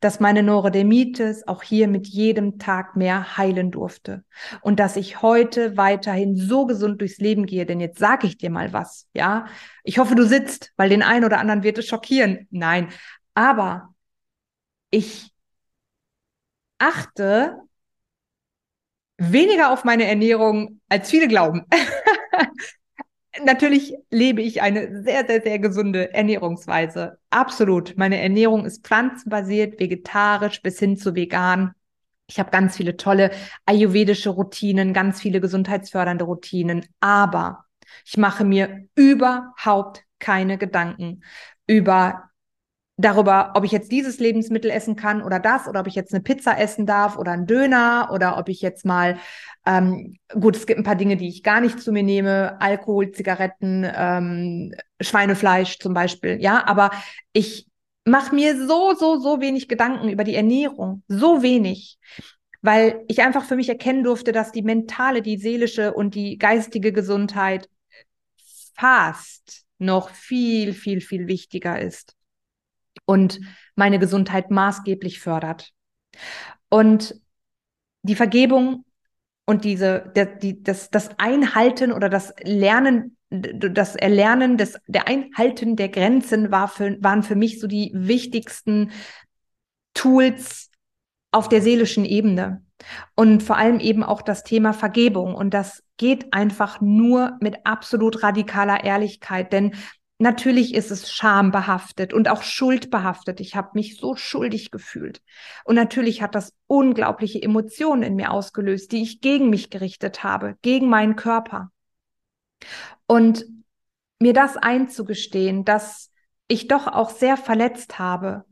dass 0.00 0.20
meine 0.20 0.42
Neurodermitis 0.42 1.46
auch 1.46 1.62
hier 1.62 1.88
mit 1.88 2.06
jedem 2.06 2.58
Tag 2.58 2.96
mehr 2.96 3.36
heilen 3.36 3.70
durfte 3.70 4.24
und 4.62 4.80
dass 4.80 4.96
ich 4.96 5.22
heute 5.22 5.76
weiterhin 5.76 6.36
so 6.36 6.66
gesund 6.66 7.00
durchs 7.00 7.18
Leben 7.18 7.46
gehe. 7.46 7.66
Denn 7.66 7.80
jetzt 7.80 7.98
sage 7.98 8.26
ich 8.26 8.38
dir 8.38 8.50
mal 8.50 8.72
was, 8.72 9.08
ja. 9.12 9.46
Ich 9.82 9.98
hoffe, 9.98 10.14
du 10.14 10.26
sitzt, 10.26 10.72
weil 10.76 10.88
den 10.88 11.02
einen 11.02 11.24
oder 11.24 11.38
anderen 11.38 11.62
wird 11.62 11.78
es 11.78 11.86
schockieren. 11.86 12.46
Nein, 12.50 12.88
aber 13.34 13.94
ich 14.90 15.32
achte 16.78 17.58
weniger 19.16 19.72
auf 19.72 19.84
meine 19.84 20.04
Ernährung, 20.04 20.80
als 20.88 21.10
viele 21.10 21.28
glauben. 21.28 21.66
Natürlich 23.42 23.94
lebe 24.10 24.42
ich 24.42 24.62
eine 24.62 25.02
sehr, 25.02 25.26
sehr, 25.26 25.42
sehr 25.42 25.58
gesunde 25.58 26.14
Ernährungsweise. 26.14 27.18
Absolut. 27.30 27.96
Meine 27.96 28.20
Ernährung 28.20 28.64
ist 28.64 28.86
pflanzenbasiert, 28.86 29.80
vegetarisch 29.80 30.62
bis 30.62 30.78
hin 30.78 30.96
zu 30.96 31.14
vegan. 31.16 31.74
Ich 32.26 32.38
habe 32.38 32.50
ganz 32.50 32.76
viele 32.76 32.96
tolle 32.96 33.32
ayurvedische 33.66 34.30
Routinen, 34.30 34.92
ganz 34.92 35.20
viele 35.20 35.40
gesundheitsfördernde 35.40 36.24
Routinen, 36.24 36.86
aber 37.00 37.64
ich 38.06 38.16
mache 38.16 38.44
mir 38.44 38.86
überhaupt 38.94 40.04
keine 40.18 40.56
Gedanken 40.56 41.22
über 41.66 42.30
darüber, 42.96 43.52
ob 43.54 43.64
ich 43.64 43.72
jetzt 43.72 43.90
dieses 43.90 44.20
Lebensmittel 44.20 44.70
essen 44.70 44.96
kann 44.96 45.22
oder 45.22 45.40
das, 45.40 45.66
oder 45.66 45.80
ob 45.80 45.86
ich 45.86 45.96
jetzt 45.96 46.14
eine 46.14 46.22
Pizza 46.22 46.58
essen 46.58 46.86
darf 46.86 47.18
oder 47.18 47.32
einen 47.32 47.46
Döner 47.46 48.10
oder 48.12 48.38
ob 48.38 48.48
ich 48.48 48.60
jetzt 48.60 48.84
mal, 48.84 49.18
ähm, 49.66 50.16
gut, 50.28 50.56
es 50.56 50.66
gibt 50.66 50.78
ein 50.78 50.84
paar 50.84 50.96
Dinge, 50.96 51.16
die 51.16 51.28
ich 51.28 51.42
gar 51.42 51.60
nicht 51.60 51.80
zu 51.80 51.92
mir 51.92 52.02
nehme, 52.02 52.60
Alkohol, 52.60 53.12
Zigaretten, 53.12 53.86
ähm, 53.94 54.74
Schweinefleisch 55.00 55.78
zum 55.78 55.94
Beispiel, 55.94 56.40
ja, 56.40 56.66
aber 56.66 56.90
ich 57.32 57.66
mache 58.04 58.34
mir 58.34 58.66
so, 58.66 58.94
so, 58.94 59.18
so 59.18 59.40
wenig 59.40 59.68
Gedanken 59.68 60.08
über 60.08 60.24
die 60.24 60.34
Ernährung, 60.34 61.02
so 61.08 61.42
wenig, 61.42 61.98
weil 62.60 63.02
ich 63.08 63.22
einfach 63.22 63.44
für 63.44 63.56
mich 63.56 63.68
erkennen 63.68 64.04
durfte, 64.04 64.32
dass 64.32 64.52
die 64.52 64.62
mentale, 64.62 65.22
die 65.22 65.38
seelische 65.38 65.94
und 65.94 66.14
die 66.14 66.36
geistige 66.36 66.92
Gesundheit 66.92 67.68
fast 68.74 69.64
noch 69.78 70.10
viel, 70.10 70.74
viel, 70.74 71.00
viel 71.00 71.26
wichtiger 71.26 71.80
ist 71.80 72.14
und 73.06 73.40
meine 73.74 73.98
Gesundheit 73.98 74.50
maßgeblich 74.50 75.20
fördert. 75.20 75.72
Und 76.68 77.20
die 78.02 78.14
Vergebung 78.14 78.84
und 79.46 79.64
diese, 79.64 80.12
der, 80.14 80.26
die, 80.26 80.62
das, 80.62 80.90
das 80.90 81.10
Einhalten 81.18 81.92
oder 81.92 82.08
das 82.08 82.34
Lernen, 82.42 83.16
das 83.30 83.96
Erlernen 83.96 84.56
des, 84.56 84.78
der 84.86 85.08
Einhalten 85.08 85.76
der 85.76 85.88
Grenzen 85.88 86.50
war 86.50 86.68
für, 86.68 86.96
waren 87.02 87.22
für 87.22 87.36
mich 87.36 87.60
so 87.60 87.66
die 87.66 87.90
wichtigsten 87.94 88.90
Tools 89.92 90.70
auf 91.30 91.48
der 91.48 91.62
seelischen 91.62 92.04
Ebene. 92.04 92.62
Und 93.14 93.42
vor 93.42 93.56
allem 93.56 93.80
eben 93.80 94.02
auch 94.02 94.22
das 94.22 94.44
Thema 94.44 94.72
Vergebung. 94.72 95.34
Und 95.34 95.54
das 95.54 95.82
geht 95.96 96.32
einfach 96.32 96.80
nur 96.80 97.36
mit 97.40 97.64
absolut 97.64 98.22
radikaler 98.22 98.84
Ehrlichkeit. 98.84 99.52
Denn 99.52 99.74
Natürlich 100.18 100.74
ist 100.74 100.90
es 100.90 101.12
schambehaftet 101.12 102.12
und 102.12 102.28
auch 102.28 102.42
schuldbehaftet. 102.42 103.40
Ich 103.40 103.56
habe 103.56 103.70
mich 103.74 103.96
so 103.96 104.14
schuldig 104.14 104.70
gefühlt. 104.70 105.22
Und 105.64 105.74
natürlich 105.74 106.22
hat 106.22 106.34
das 106.34 106.52
unglaubliche 106.66 107.42
Emotionen 107.42 108.02
in 108.04 108.14
mir 108.14 108.30
ausgelöst, 108.30 108.92
die 108.92 109.02
ich 109.02 109.20
gegen 109.20 109.50
mich 109.50 109.70
gerichtet 109.70 110.22
habe, 110.22 110.56
gegen 110.62 110.88
meinen 110.88 111.16
Körper. 111.16 111.70
Und 113.06 113.44
mir 114.20 114.32
das 114.32 114.56
einzugestehen, 114.56 115.64
dass 115.64 116.12
ich 116.46 116.68
doch 116.68 116.86
auch 116.86 117.10
sehr 117.10 117.36
verletzt 117.36 117.98
habe 117.98 118.44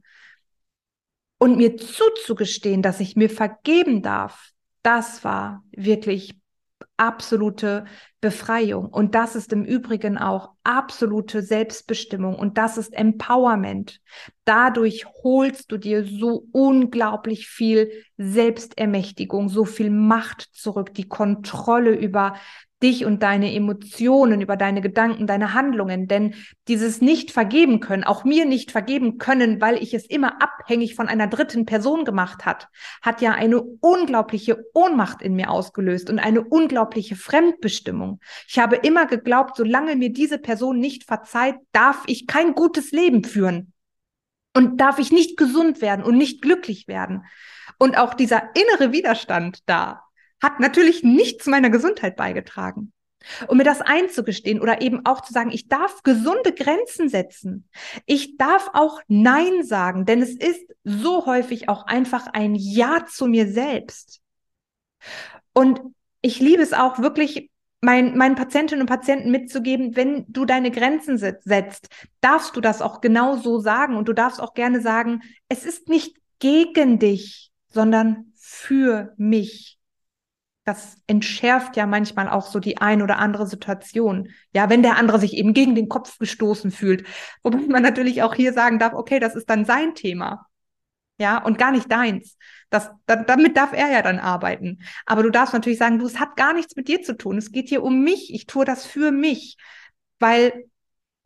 und 1.38 1.56
mir 1.56 1.76
zuzugestehen, 1.76 2.82
dass 2.82 3.00
ich 3.00 3.16
mir 3.16 3.30
vergeben 3.30 4.02
darf, 4.02 4.50
das 4.82 5.24
war 5.24 5.64
wirklich 5.70 6.34
absolute 6.96 7.84
Befreiung. 8.20 8.86
Und 8.86 9.14
das 9.14 9.34
ist 9.34 9.52
im 9.52 9.64
Übrigen 9.64 10.18
auch 10.18 10.50
absolute 10.62 11.42
Selbstbestimmung 11.42 12.36
und 12.36 12.58
das 12.58 12.78
ist 12.78 12.92
Empowerment. 12.92 14.00
Dadurch 14.44 15.06
holst 15.24 15.72
du 15.72 15.78
dir 15.78 16.04
so 16.04 16.46
unglaublich 16.52 17.48
viel 17.48 17.90
Selbstermächtigung, 18.18 19.48
so 19.48 19.64
viel 19.64 19.90
Macht 19.90 20.42
zurück, 20.52 20.94
die 20.94 21.08
Kontrolle 21.08 21.94
über 21.94 22.34
dich 22.82 23.04
und 23.04 23.22
deine 23.22 23.54
Emotionen, 23.54 24.40
über 24.40 24.56
deine 24.56 24.80
Gedanken, 24.80 25.26
deine 25.26 25.54
Handlungen. 25.54 26.08
Denn 26.08 26.34
dieses 26.68 27.00
nicht 27.00 27.30
vergeben 27.30 27.80
können, 27.80 28.04
auch 28.04 28.24
mir 28.24 28.44
nicht 28.44 28.70
vergeben 28.72 29.18
können, 29.18 29.60
weil 29.60 29.82
ich 29.82 29.94
es 29.94 30.06
immer 30.06 30.42
abhängig 30.42 30.94
von 30.94 31.08
einer 31.08 31.26
dritten 31.26 31.66
Person 31.66 32.04
gemacht 32.04 32.44
hat, 32.44 32.68
hat 33.00 33.20
ja 33.20 33.32
eine 33.32 33.60
unglaubliche 33.60 34.64
Ohnmacht 34.74 35.22
in 35.22 35.34
mir 35.34 35.50
ausgelöst 35.50 36.10
und 36.10 36.18
eine 36.18 36.42
unglaubliche 36.42 37.16
Fremdbestimmung. 37.16 38.20
Ich 38.48 38.58
habe 38.58 38.76
immer 38.76 39.06
geglaubt, 39.06 39.56
solange 39.56 39.96
mir 39.96 40.12
diese 40.12 40.38
Person 40.38 40.78
nicht 40.78 41.04
verzeiht, 41.04 41.56
darf 41.72 42.02
ich 42.06 42.26
kein 42.26 42.54
gutes 42.54 42.92
Leben 42.92 43.24
führen. 43.24 43.72
Und 44.54 44.82
darf 44.82 44.98
ich 44.98 45.10
nicht 45.10 45.38
gesund 45.38 45.80
werden 45.80 46.04
und 46.04 46.18
nicht 46.18 46.42
glücklich 46.42 46.86
werden. 46.86 47.24
Und 47.78 47.96
auch 47.96 48.12
dieser 48.12 48.50
innere 48.54 48.92
Widerstand 48.92 49.60
da, 49.64 50.02
hat 50.42 50.60
natürlich 50.60 51.02
nicht 51.04 51.42
zu 51.42 51.50
meiner 51.50 51.70
Gesundheit 51.70 52.16
beigetragen. 52.16 52.92
Um 53.46 53.56
mir 53.56 53.64
das 53.64 53.80
einzugestehen 53.80 54.60
oder 54.60 54.82
eben 54.82 55.06
auch 55.06 55.20
zu 55.20 55.32
sagen, 55.32 55.52
ich 55.52 55.68
darf 55.68 56.02
gesunde 56.02 56.52
Grenzen 56.52 57.08
setzen. 57.08 57.68
Ich 58.04 58.36
darf 58.36 58.70
auch 58.72 59.00
Nein 59.06 59.62
sagen, 59.62 60.04
denn 60.06 60.20
es 60.20 60.34
ist 60.34 60.74
so 60.82 61.24
häufig 61.24 61.68
auch 61.68 61.86
einfach 61.86 62.26
ein 62.26 62.56
Ja 62.56 63.06
zu 63.06 63.26
mir 63.26 63.46
selbst. 63.46 64.20
Und 65.52 65.80
ich 66.20 66.40
liebe 66.40 66.62
es 66.62 66.72
auch 66.72 66.98
wirklich, 66.98 67.50
mein, 67.80 68.16
meinen 68.16 68.36
Patientinnen 68.36 68.82
und 68.82 68.88
Patienten 68.88 69.30
mitzugeben, 69.30 69.96
wenn 69.96 70.24
du 70.28 70.44
deine 70.44 70.70
Grenzen 70.70 71.18
setzt, 71.18 71.88
darfst 72.20 72.56
du 72.56 72.60
das 72.60 72.80
auch 72.80 73.00
genau 73.00 73.36
so 73.36 73.58
sagen 73.58 73.96
und 73.96 74.08
du 74.08 74.12
darfst 74.12 74.40
auch 74.40 74.54
gerne 74.54 74.80
sagen, 74.80 75.22
es 75.48 75.64
ist 75.64 75.88
nicht 75.88 76.16
gegen 76.38 77.00
dich, 77.00 77.50
sondern 77.68 78.32
für 78.36 79.14
mich 79.16 79.78
das 80.64 80.96
entschärft 81.06 81.76
ja 81.76 81.86
manchmal 81.86 82.28
auch 82.28 82.46
so 82.46 82.60
die 82.60 82.78
ein 82.78 83.02
oder 83.02 83.18
andere 83.18 83.46
Situation. 83.46 84.28
Ja, 84.54 84.70
wenn 84.70 84.82
der 84.82 84.96
andere 84.96 85.18
sich 85.18 85.34
eben 85.34 85.54
gegen 85.54 85.74
den 85.74 85.88
Kopf 85.88 86.18
gestoßen 86.18 86.70
fühlt. 86.70 87.06
Wobei 87.42 87.58
man 87.68 87.82
natürlich 87.82 88.22
auch 88.22 88.34
hier 88.34 88.52
sagen 88.52 88.78
darf, 88.78 88.92
okay, 88.94 89.18
das 89.18 89.34
ist 89.34 89.50
dann 89.50 89.64
sein 89.64 89.94
Thema. 89.94 90.46
Ja, 91.18 91.42
und 91.42 91.58
gar 91.58 91.72
nicht 91.72 91.90
deins. 91.90 92.36
Das, 92.70 92.90
da, 93.06 93.16
damit 93.16 93.56
darf 93.56 93.72
er 93.72 93.90
ja 93.90 94.02
dann 94.02 94.18
arbeiten. 94.18 94.82
Aber 95.04 95.22
du 95.22 95.30
darfst 95.30 95.52
natürlich 95.52 95.78
sagen, 95.78 95.98
du, 95.98 96.06
es 96.06 96.18
hat 96.18 96.36
gar 96.36 96.52
nichts 96.54 96.76
mit 96.76 96.88
dir 96.88 97.02
zu 97.02 97.16
tun. 97.16 97.38
Es 97.38 97.52
geht 97.52 97.68
hier 97.68 97.82
um 97.82 98.02
mich. 98.02 98.32
Ich 98.32 98.46
tue 98.46 98.64
das 98.64 98.86
für 98.86 99.10
mich. 99.10 99.56
Weil 100.18 100.64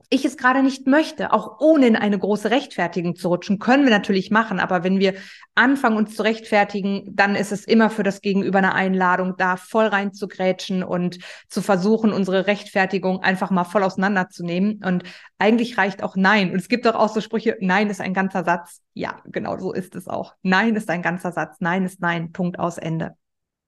ich 0.08 0.24
es 0.24 0.36
gerade 0.36 0.62
nicht 0.62 0.86
möchte, 0.86 1.32
auch 1.32 1.60
ohne 1.60 1.86
in 1.86 1.96
eine 1.96 2.18
große 2.18 2.50
Rechtfertigung 2.50 3.16
zu 3.16 3.28
rutschen, 3.28 3.58
können 3.58 3.84
wir 3.84 3.90
natürlich 3.90 4.30
machen. 4.30 4.60
Aber 4.60 4.84
wenn 4.84 5.00
wir 5.00 5.14
anfangen, 5.54 5.96
uns 5.96 6.14
zu 6.14 6.22
rechtfertigen, 6.22 7.04
dann 7.14 7.34
ist 7.34 7.52
es 7.52 7.64
immer 7.64 7.90
für 7.90 8.02
das 8.02 8.20
Gegenüber 8.20 8.58
eine 8.58 8.74
Einladung, 8.74 9.34
da 9.36 9.56
voll 9.56 9.86
rein 9.86 10.12
zu 10.12 10.28
grätschen 10.28 10.82
und 10.82 11.18
zu 11.48 11.62
versuchen, 11.62 12.12
unsere 12.12 12.46
Rechtfertigung 12.46 13.20
einfach 13.22 13.50
mal 13.50 13.64
voll 13.64 13.82
auseinanderzunehmen. 13.82 14.82
Und 14.84 15.04
eigentlich 15.38 15.78
reicht 15.78 16.02
auch 16.02 16.16
Nein. 16.16 16.52
Und 16.52 16.58
es 16.58 16.68
gibt 16.68 16.86
doch 16.86 16.94
auch 16.94 17.08
so 17.08 17.20
Sprüche, 17.20 17.56
Nein 17.60 17.90
ist 17.90 18.00
ein 18.00 18.14
ganzer 18.14 18.44
Satz. 18.44 18.80
Ja, 18.94 19.22
genau 19.26 19.58
so 19.58 19.72
ist 19.72 19.96
es 19.96 20.08
auch. 20.08 20.34
Nein 20.42 20.76
ist 20.76 20.88
ein 20.88 21.02
ganzer 21.02 21.32
Satz. 21.32 21.56
Nein 21.60 21.84
ist 21.84 22.00
Nein. 22.00 22.32
Punkt 22.32 22.58
aus 22.58 22.78
Ende. 22.78 23.16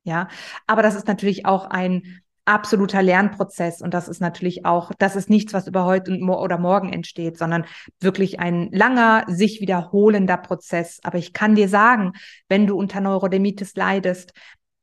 Ja, 0.05 0.29
aber 0.67 0.83
das 0.83 0.95
ist 0.95 1.07
natürlich 1.07 1.45
auch 1.45 1.67
ein 1.67 2.23
absoluter 2.49 3.03
Lernprozess. 3.03 3.81
Und 3.83 3.95
das 3.95 4.09
ist 4.09 4.21
natürlich 4.21 4.65
auch, 4.65 4.93
das 4.99 5.17
ist 5.17 5.31
nichts, 5.31 5.53
was 5.53 5.67
über 5.67 5.85
heute 5.85 6.13
und 6.13 6.21
mo 6.21 6.43
oder 6.43 6.59
morgen 6.59 6.93
entsteht, 6.93 7.39
sondern 7.39 7.65
wirklich 8.01 8.41
ein 8.41 8.71
langer, 8.73 9.25
sich 9.29 9.61
wiederholender 9.61 10.37
Prozess. 10.37 11.01
Aber 11.03 11.19
ich 11.19 11.33
kann 11.33 11.55
dir 11.55 11.69
sagen, 11.69 12.13
wenn 12.49 12.67
du 12.67 12.77
unter 12.77 13.01
Neurodermitis 13.01 13.75
leidest, 13.77 14.33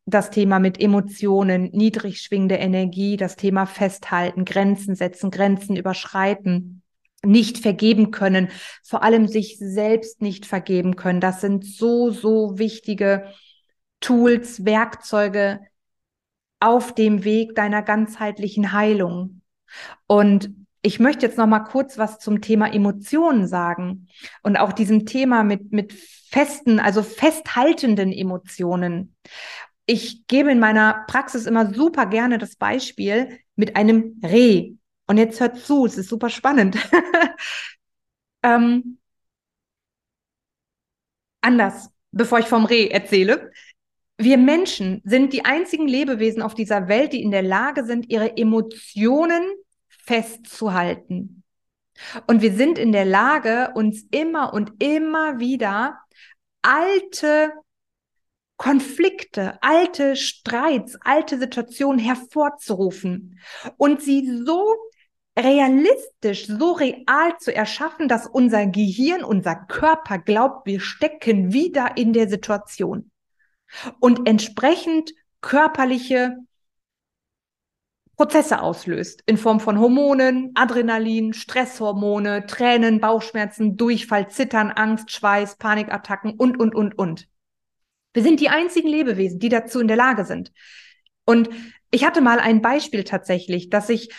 das 0.05 0.29
Thema 0.29 0.59
mit 0.59 0.79
Emotionen, 0.79 1.71
niedrig 1.73 2.21
schwingende 2.21 2.55
Energie, 2.55 3.17
das 3.17 3.35
Thema 3.35 3.65
Festhalten, 3.65 4.45
Grenzen 4.45 4.95
setzen, 4.95 5.31
Grenzen 5.31 5.75
überschreiten, 5.75 6.83
nicht 7.23 7.57
vergeben 7.57 8.11
können, 8.11 8.49
vor 8.83 9.03
allem 9.03 9.27
sich 9.27 9.57
selbst 9.59 10.21
nicht 10.21 10.45
vergeben 10.45 10.95
können. 10.95 11.21
Das 11.21 11.41
sind 11.41 11.65
so, 11.65 12.11
so 12.11 12.59
wichtige 12.59 13.25
Tools, 13.99 14.63
Werkzeuge, 14.63 15.61
auf 16.65 16.93
dem 16.95 17.23
Weg 17.23 17.55
deiner 17.55 17.81
ganzheitlichen 17.81 18.71
Heilung. 18.71 19.41
Und 20.07 20.51
ich 20.81 20.99
möchte 20.99 21.25
jetzt 21.25 21.37
noch 21.37 21.47
mal 21.47 21.61
kurz 21.61 21.97
was 21.97 22.19
zum 22.19 22.41
Thema 22.41 22.71
Emotionen 22.71 23.47
sagen 23.47 24.07
und 24.43 24.57
auch 24.57 24.71
diesem 24.71 25.05
Thema 25.05 25.43
mit 25.43 25.71
mit 25.71 25.93
festen, 26.35 26.79
also 26.79 27.01
festhaltenden 27.01 28.11
Emotionen. 28.11 29.15
Ich 29.85 30.27
gebe 30.27 30.51
in 30.51 30.59
meiner 30.59 31.05
Praxis 31.07 31.45
immer 31.45 31.73
super 31.73 32.07
gerne 32.07 32.37
das 32.37 32.55
Beispiel 32.55 33.39
mit 33.55 33.75
einem 33.75 34.19
Reh. 34.23 34.73
Und 35.07 35.17
jetzt 35.17 35.39
hört 35.39 35.59
zu, 35.59 35.85
es 35.85 35.97
ist 35.97 36.09
super 36.09 36.29
spannend. 36.29 36.77
ähm, 38.43 38.97
anders, 41.41 41.89
bevor 42.11 42.39
ich 42.39 42.47
vom 42.47 42.65
Reh 42.65 42.87
erzähle. 42.87 43.51
Wir 44.17 44.37
Menschen 44.37 45.01
sind 45.03 45.33
die 45.33 45.43
einzigen 45.43 45.87
Lebewesen 45.87 46.41
auf 46.41 46.53
dieser 46.53 46.87
Welt, 46.87 47.11
die 47.11 47.21
in 47.21 47.31
der 47.31 47.41
Lage 47.41 47.85
sind, 47.85 48.09
ihre 48.09 48.37
Emotionen 48.37 49.43
festzuhalten. 49.89 51.43
Und 52.27 52.41
wir 52.41 52.53
sind 52.53 52.77
in 52.77 52.91
der 52.91 53.05
Lage, 53.05 53.71
uns 53.75 54.05
immer 54.11 54.53
und 54.53 54.71
immer 54.81 55.39
wieder 55.39 55.99
alte 56.61 57.51
Konflikte, 58.57 59.61
alte 59.61 60.15
Streits, 60.15 60.97
alte 61.01 61.37
Situationen 61.37 61.99
hervorzurufen 61.99 63.39
und 63.75 64.01
sie 64.01 64.43
so 64.45 64.75
realistisch, 65.37 66.47
so 66.47 66.71
real 66.71 67.37
zu 67.39 67.53
erschaffen, 67.53 68.07
dass 68.07 68.27
unser 68.27 68.65
Gehirn, 68.65 69.25
unser 69.25 69.55
Körper 69.55 70.19
glaubt, 70.19 70.65
wir 70.65 70.79
stecken 70.79 71.51
wieder 71.51 71.97
in 71.97 72.13
der 72.13 72.29
Situation 72.29 73.11
und 73.99 74.27
entsprechend 74.27 75.13
körperliche 75.41 76.37
Prozesse 78.15 78.61
auslöst 78.61 79.23
in 79.25 79.37
Form 79.37 79.59
von 79.59 79.79
Hormonen, 79.79 80.51
Adrenalin, 80.55 81.33
Stresshormone, 81.33 82.45
Tränen, 82.45 83.01
Bauchschmerzen, 83.01 83.75
Durchfall, 83.75 84.29
Zittern, 84.29 84.71
Angst, 84.71 85.11
Schweiß, 85.11 85.57
Panikattacken 85.57 86.33
und, 86.33 86.57
und, 86.57 86.73
und, 86.73 86.97
und. 86.97 87.27
Wir 88.13 88.23
sind 88.23 88.39
die 88.39 88.49
einzigen 88.49 88.87
Lebewesen, 88.87 89.39
die 89.39 89.49
dazu 89.49 89.81
in 89.81 89.89
der 89.89 89.97
Lage 89.97 90.23
sind. 90.23 90.53
Und 91.25 91.49
ich 91.91 92.05
hatte 92.05 92.21
mal 92.21 92.39
ein 92.39 92.61
Beispiel 92.61 93.03
tatsächlich, 93.03 93.69
dass 93.69 93.89
ich 93.89 94.13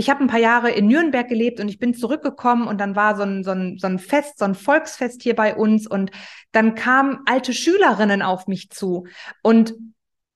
ich 0.00 0.08
habe 0.08 0.24
ein 0.24 0.28
paar 0.28 0.40
Jahre 0.40 0.70
in 0.70 0.86
Nürnberg 0.86 1.28
gelebt 1.28 1.60
und 1.60 1.68
ich 1.68 1.78
bin 1.78 1.92
zurückgekommen 1.92 2.66
und 2.66 2.80
dann 2.80 2.96
war 2.96 3.16
so 3.16 3.22
ein, 3.22 3.44
so, 3.44 3.50
ein, 3.50 3.76
so 3.78 3.86
ein 3.86 3.98
Fest, 3.98 4.38
so 4.38 4.46
ein 4.46 4.54
Volksfest 4.54 5.22
hier 5.22 5.36
bei 5.36 5.54
uns 5.54 5.86
und 5.86 6.10
dann 6.52 6.74
kamen 6.74 7.18
alte 7.26 7.52
Schülerinnen 7.52 8.22
auf 8.22 8.46
mich 8.46 8.70
zu 8.70 9.06
und 9.42 9.74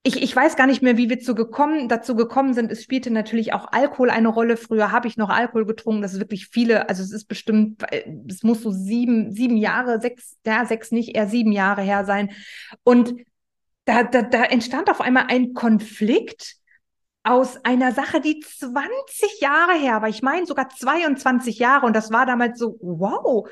ich, 0.06 0.22
ich 0.22 0.36
weiß 0.36 0.56
gar 0.56 0.66
nicht 0.66 0.82
mehr, 0.82 0.98
wie 0.98 1.08
wir 1.08 1.18
zu 1.18 1.34
gekommen, 1.34 1.88
dazu 1.88 2.14
gekommen 2.14 2.52
sind. 2.52 2.70
Es 2.70 2.82
spielte 2.82 3.10
natürlich 3.10 3.54
auch 3.54 3.72
Alkohol 3.72 4.10
eine 4.10 4.28
Rolle. 4.28 4.58
Früher 4.58 4.92
habe 4.92 5.08
ich 5.08 5.16
noch 5.16 5.30
Alkohol 5.30 5.64
getrunken. 5.64 6.02
Das 6.02 6.12
ist 6.12 6.20
wirklich 6.20 6.48
viele, 6.48 6.90
also 6.90 7.02
es 7.02 7.10
ist 7.10 7.24
bestimmt, 7.24 7.82
es 8.28 8.42
muss 8.42 8.60
so 8.60 8.70
sieben, 8.70 9.32
sieben 9.32 9.56
Jahre, 9.56 10.02
sechs, 10.02 10.36
ja, 10.44 10.66
sechs 10.66 10.92
nicht, 10.92 11.16
eher 11.16 11.26
sieben 11.26 11.52
Jahre 11.52 11.80
her 11.80 12.04
sein. 12.04 12.32
Und 12.82 13.14
da, 13.86 14.02
da, 14.02 14.20
da 14.20 14.44
entstand 14.44 14.90
auf 14.90 15.00
einmal 15.00 15.24
ein 15.28 15.54
Konflikt 15.54 16.56
aus 17.24 17.64
einer 17.64 17.92
Sache, 17.92 18.20
die 18.20 18.38
20 18.40 19.40
Jahre 19.40 19.72
her 19.72 20.02
war. 20.02 20.08
Ich 20.08 20.22
meine 20.22 20.46
sogar 20.46 20.68
22 20.68 21.58
Jahre. 21.58 21.86
Und 21.86 21.96
das 21.96 22.12
war 22.12 22.26
damals 22.26 22.58
so, 22.58 22.76
wow, 22.80 23.48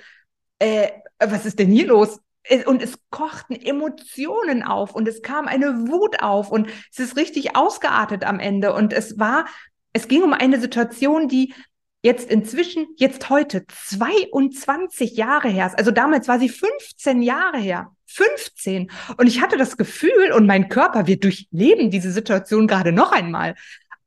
äh, 0.59 0.91
was 1.19 1.47
ist 1.47 1.59
denn 1.59 1.71
hier 1.71 1.87
los? 1.89 2.21
Und 2.67 2.83
es 2.83 2.99
kochten 3.11 3.55
Emotionen 3.55 4.63
auf 4.63 4.95
und 4.95 5.07
es 5.07 5.23
kam 5.23 5.47
eine 5.47 5.89
Wut 5.89 6.23
auf 6.23 6.51
und 6.51 6.69
es 6.91 6.99
ist 6.99 7.17
richtig 7.17 7.55
ausgeartet 7.55 8.25
am 8.25 8.41
Ende. 8.41 8.75
Und 8.75 8.93
es 8.93 9.19
war, 9.19 9.47
es 9.93 10.09
ging 10.09 10.23
um 10.23 10.33
eine 10.33 10.61
Situation, 10.61 11.29
die 11.29 11.55
jetzt 12.03 12.29
inzwischen, 12.29 12.89
jetzt 12.97 13.31
heute 13.31 13.65
22 13.69 15.17
Jahre 15.17 15.49
her 15.49 15.67
ist. 15.67 15.79
Also 15.79 15.93
damals 15.93 16.27
war 16.27 16.41
sie 16.41 16.49
15 16.49 17.23
Jahre 17.23 17.59
her. 17.59 17.93
15. 18.13 18.91
Und 19.17 19.27
ich 19.27 19.41
hatte 19.41 19.57
das 19.57 19.77
Gefühl, 19.77 20.33
und 20.33 20.47
mein 20.47 20.69
Körper, 20.69 21.07
wir 21.07 21.19
durchleben 21.19 21.91
diese 21.91 22.13
Situation 22.13 22.67
gerade 22.67 22.93
noch 22.93 23.13
einmal. 23.13 23.55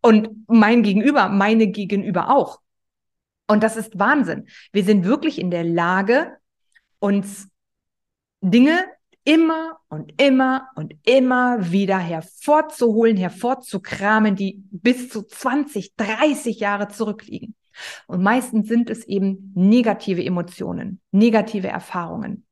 Und 0.02 0.30
mein 0.48 0.84
Gegenüber, 0.84 1.30
meine 1.30 1.68
Gegenüber 1.68 2.30
auch. 2.30 2.60
Und 3.48 3.64
das 3.64 3.76
ist 3.76 3.98
Wahnsinn. 4.00 4.48
Wir 4.72 4.84
sind 4.84 5.06
wirklich 5.06 5.40
in 5.40 5.52
der 5.52 5.64
Lage, 5.64 6.38
uns 7.00 7.48
Dinge 8.42 8.86
immer 9.24 9.80
und 9.90 10.22
immer 10.22 10.70
und 10.76 10.94
immer 11.04 11.72
wieder 11.72 11.98
hervorzuholen, 11.98 13.18
hervorzukramen, 13.18 14.36
die 14.36 14.64
bis 14.72 15.10
zu 15.10 15.24
20, 15.24 15.96
30 15.96 16.60
Jahre 16.60 16.88
zurückliegen. 16.88 17.56
Und 18.08 18.24
meistens 18.24 18.68
sind 18.68 18.90
es 18.90 19.04
eben 19.06 19.52
negative 19.56 20.24
Emotionen, 20.24 21.02
negative 21.12 21.68
Erfahrungen. 21.68 22.45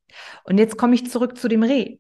Und 0.43 0.57
jetzt 0.57 0.77
komme 0.77 0.95
ich 0.95 1.09
zurück 1.09 1.37
zu 1.37 1.47
dem 1.47 1.63
Reh. 1.63 1.97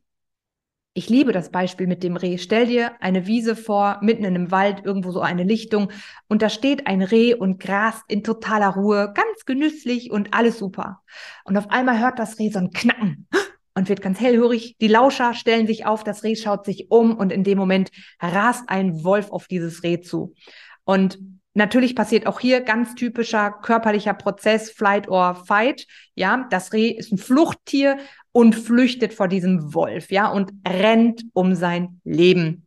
Ich 0.95 1.09
liebe 1.09 1.31
das 1.31 1.49
Beispiel 1.49 1.87
mit 1.87 2.03
dem 2.03 2.17
Reh. 2.17 2.37
Stell 2.37 2.67
dir 2.67 3.01
eine 3.01 3.25
Wiese 3.25 3.55
vor, 3.55 3.97
mitten 4.01 4.25
in 4.25 4.35
einem 4.35 4.51
Wald, 4.51 4.85
irgendwo 4.85 5.11
so 5.11 5.21
eine 5.21 5.43
Lichtung, 5.43 5.91
und 6.27 6.43
da 6.43 6.49
steht 6.49 6.85
ein 6.85 7.01
Reh 7.01 7.33
und 7.33 7.59
grast 7.59 8.03
in 8.07 8.23
totaler 8.23 8.69
Ruhe, 8.69 9.11
ganz 9.15 9.45
genüsslich 9.45 10.11
und 10.11 10.35
alles 10.35 10.59
super. 10.59 11.01
Und 11.45 11.57
auf 11.57 11.71
einmal 11.71 11.99
hört 11.99 12.19
das 12.19 12.37
Reh 12.37 12.51
so 12.51 12.59
ein 12.59 12.69
Knacken 12.69 13.27
und 13.73 13.89
wird 13.89 14.03
ganz 14.03 14.19
hellhörig. 14.19 14.77
Die 14.79 14.87
Lauscher 14.87 15.33
stellen 15.33 15.65
sich 15.65 15.87
auf, 15.87 16.03
das 16.03 16.23
Reh 16.23 16.35
schaut 16.35 16.63
sich 16.65 16.91
um 16.91 17.17
und 17.17 17.31
in 17.31 17.43
dem 17.43 17.57
Moment 17.57 17.89
rast 18.19 18.65
ein 18.67 19.03
Wolf 19.03 19.31
auf 19.31 19.47
dieses 19.47 19.81
Reh 19.81 19.99
zu. 20.01 20.35
Und 20.83 21.17
Natürlich 21.55 21.95
passiert 21.95 22.25
auch 22.25 22.39
hier 22.39 22.61
ganz 22.61 22.95
typischer 22.95 23.51
körperlicher 23.51 24.13
Prozess, 24.15 24.71
Flight 24.71 25.07
or 25.07 25.35
Fight. 25.35 25.85
Ja, 26.15 26.47
das 26.49 26.73
Reh 26.73 26.89
ist 26.89 27.11
ein 27.11 27.19
Fluchttier 27.19 27.97
und 28.31 28.55
flüchtet 28.55 29.13
vor 29.13 29.27
diesem 29.27 29.73
Wolf, 29.73 30.11
ja, 30.11 30.27
und 30.27 30.51
rennt 30.67 31.23
um 31.33 31.53
sein 31.53 32.01
Leben. 32.03 32.65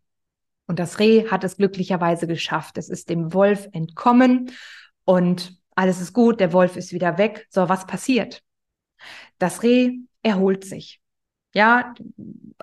Und 0.68 0.78
das 0.78 0.98
Reh 0.98 1.28
hat 1.28 1.42
es 1.44 1.56
glücklicherweise 1.56 2.26
geschafft. 2.26 2.78
Es 2.78 2.88
ist 2.88 3.10
dem 3.10 3.32
Wolf 3.32 3.68
entkommen 3.72 4.52
und 5.04 5.58
alles 5.74 6.00
ist 6.00 6.12
gut. 6.12 6.40
Der 6.40 6.52
Wolf 6.52 6.76
ist 6.76 6.92
wieder 6.92 7.18
weg. 7.18 7.46
So, 7.50 7.68
was 7.68 7.86
passiert? 7.86 8.42
Das 9.38 9.62
Reh 9.62 9.92
erholt 10.22 10.64
sich. 10.64 11.00
Ja, 11.54 11.94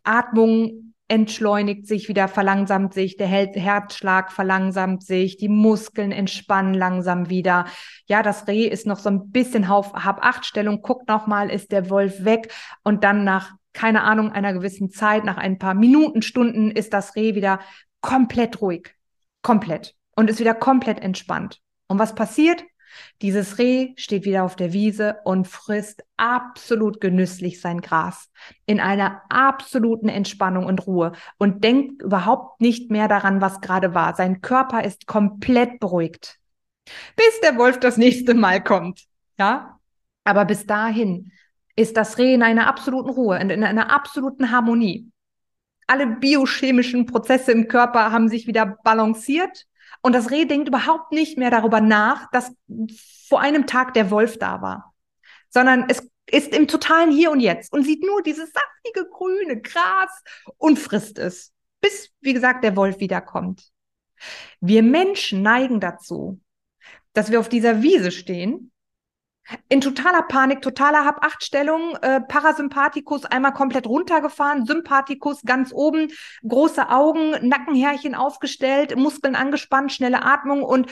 Atmung 0.03 0.92
entschleunigt 1.13 1.86
sich 1.86 2.10
wieder, 2.10 2.28
verlangsamt 2.28 2.95
sich, 2.95 3.17
der 3.17 3.28
Herzschlag 3.28 4.32
verlangsamt 4.32 5.04
sich, 5.04 5.38
die 5.38 5.47
Muskeln 5.47 6.12
entspannen 6.12 6.73
langsam 6.73 7.30
wieder. 7.30 7.65
Ja, 8.08 8.23
das 8.23 8.47
Reh 8.47 8.65
ist 8.65 8.88
noch 8.88 8.97
so 8.97 9.10
ein 9.10 9.30
bisschen 9.30 9.65
auf 9.65 9.93
Hab-Acht-Stellung, 9.93 10.82
guckt 10.82 11.08
nochmal, 11.08 11.52
ist 11.52 11.71
der 11.71 11.91
Wolf 11.91 12.26
weg 12.26 12.52
und 12.84 13.04
dann 13.04 13.23
nach, 13.23 13.52
keine 13.73 14.02
Ahnung, 14.02 14.32
einer 14.32 14.54
gewissen 14.54 14.89
Zeit, 14.89 15.23
nach 15.23 15.38
ein 15.38 15.60
paar 15.60 15.76
Minuten, 15.76 16.23
Stunden 16.23 16.71
ist 16.71 16.93
das 16.93 17.15
Reh 17.15 17.36
wieder 17.36 17.60
komplett 18.02 18.60
ruhig. 18.60 18.95
Komplett. 19.43 19.93
Und 20.15 20.32
ist 20.32 20.39
wieder 20.39 20.56
komplett 20.56 20.99
entspannt. 20.99 21.62
Und 21.88 21.99
was 21.99 22.15
passiert? 22.15 22.63
Dieses 23.21 23.58
Reh 23.58 23.93
steht 23.95 24.25
wieder 24.25 24.43
auf 24.43 24.56
der 24.56 24.73
Wiese 24.73 25.17
und 25.23 25.47
frisst 25.47 26.03
absolut 26.17 27.01
genüsslich 27.01 27.62
sein 27.62 27.82
Gras 27.82 28.29
in 28.65 28.79
einer 28.79 29.21
absoluten 29.29 30.10
Entspannung 30.10 30.65
und 30.65 30.86
Ruhe 30.88 31.13
und 31.38 31.63
denkt 31.63 32.01
überhaupt 32.01 32.62
nicht 32.62 32.91
mehr 32.91 33.08
daran, 33.08 33.41
was 33.41 33.62
gerade 33.62 33.93
war. 33.93 34.15
Sein 34.15 34.41
Körper 34.41 34.84
ist 34.84 35.08
komplett 35.08 35.79
beruhigt. 35.79 36.39
Bis 37.15 37.39
der 37.41 37.58
Wolf 37.58 37.79
das 37.79 37.97
nächste 37.97 38.34
Mal 38.34 38.63
kommt. 38.63 39.06
Ja? 39.38 39.79
Aber 40.23 40.45
bis 40.45 40.65
dahin 40.65 41.32
ist 41.75 41.97
das 41.97 42.17
Reh 42.17 42.34
in 42.34 42.43
einer 42.43 42.67
absoluten 42.67 43.10
Ruhe 43.10 43.39
und 43.39 43.49
in 43.49 43.63
einer 43.63 43.91
absoluten 43.91 44.51
Harmonie. 44.51 45.10
Alle 45.88 46.08
biochemischen 46.08 47.06
Prozesse 47.06 47.51
im 47.51 47.67
Körper 47.67 48.12
haben 48.12 48.29
sich 48.29 48.47
wieder 48.47 48.77
balanciert 48.84 49.65
und 50.03 50.13
das 50.13 50.29
Reh 50.31 50.45
denkt 50.45 50.67
überhaupt 50.67 51.13
nicht 51.13 51.37
mehr 51.37 51.49
darüber 51.49 51.79
nach, 51.79 52.29
dass 52.31 52.51
vor 53.27 53.39
einem 53.39 53.65
Tag 53.65 53.93
der 53.93 54.11
Wolf 54.11 54.37
da 54.37 54.61
war, 54.61 54.93
sondern 55.49 55.85
es 55.87 56.07
ist 56.29 56.53
im 56.53 56.67
totalen 56.67 57.09
Hier 57.09 57.31
und 57.31 57.39
Jetzt 57.39 57.71
und 57.71 57.83
sieht 57.83 58.03
nur 58.03 58.21
dieses 58.21 58.51
saftige 58.51 59.09
grüne 59.09 59.61
Gras 59.61 60.23
und 60.57 60.77
frisst 60.77 61.17
es, 61.17 61.53
bis, 61.79 62.11
wie 62.19 62.33
gesagt, 62.33 62.65
der 62.65 62.75
Wolf 62.75 62.99
wiederkommt. 62.99 63.69
Wir 64.59 64.83
Menschen 64.83 65.41
neigen 65.41 65.79
dazu, 65.79 66.41
dass 67.13 67.31
wir 67.31 67.39
auf 67.39 67.49
dieser 67.49 67.81
Wiese 67.81 68.11
stehen 68.11 68.72
in 69.69 69.82
totaler 69.82 70.23
Panik, 70.23 70.62
totaler 70.62 71.06
Hab-Acht-Stellung, 71.06 71.95
äh, 72.01 72.21
Parasympathikus 72.21 73.25
einmal 73.25 73.53
komplett 73.53 73.88
runtergefahren, 73.88 74.65
Sympathikus 74.65 75.41
ganz 75.43 75.71
oben, 75.73 76.10
große 76.47 76.89
Augen, 76.89 77.32
Nackenhärchen 77.47 78.15
aufgestellt, 78.15 78.95
Muskeln 78.95 79.36
angespannt, 79.36 79.91
schnelle 79.91 80.23
Atmung 80.23 80.63
und 80.63 80.88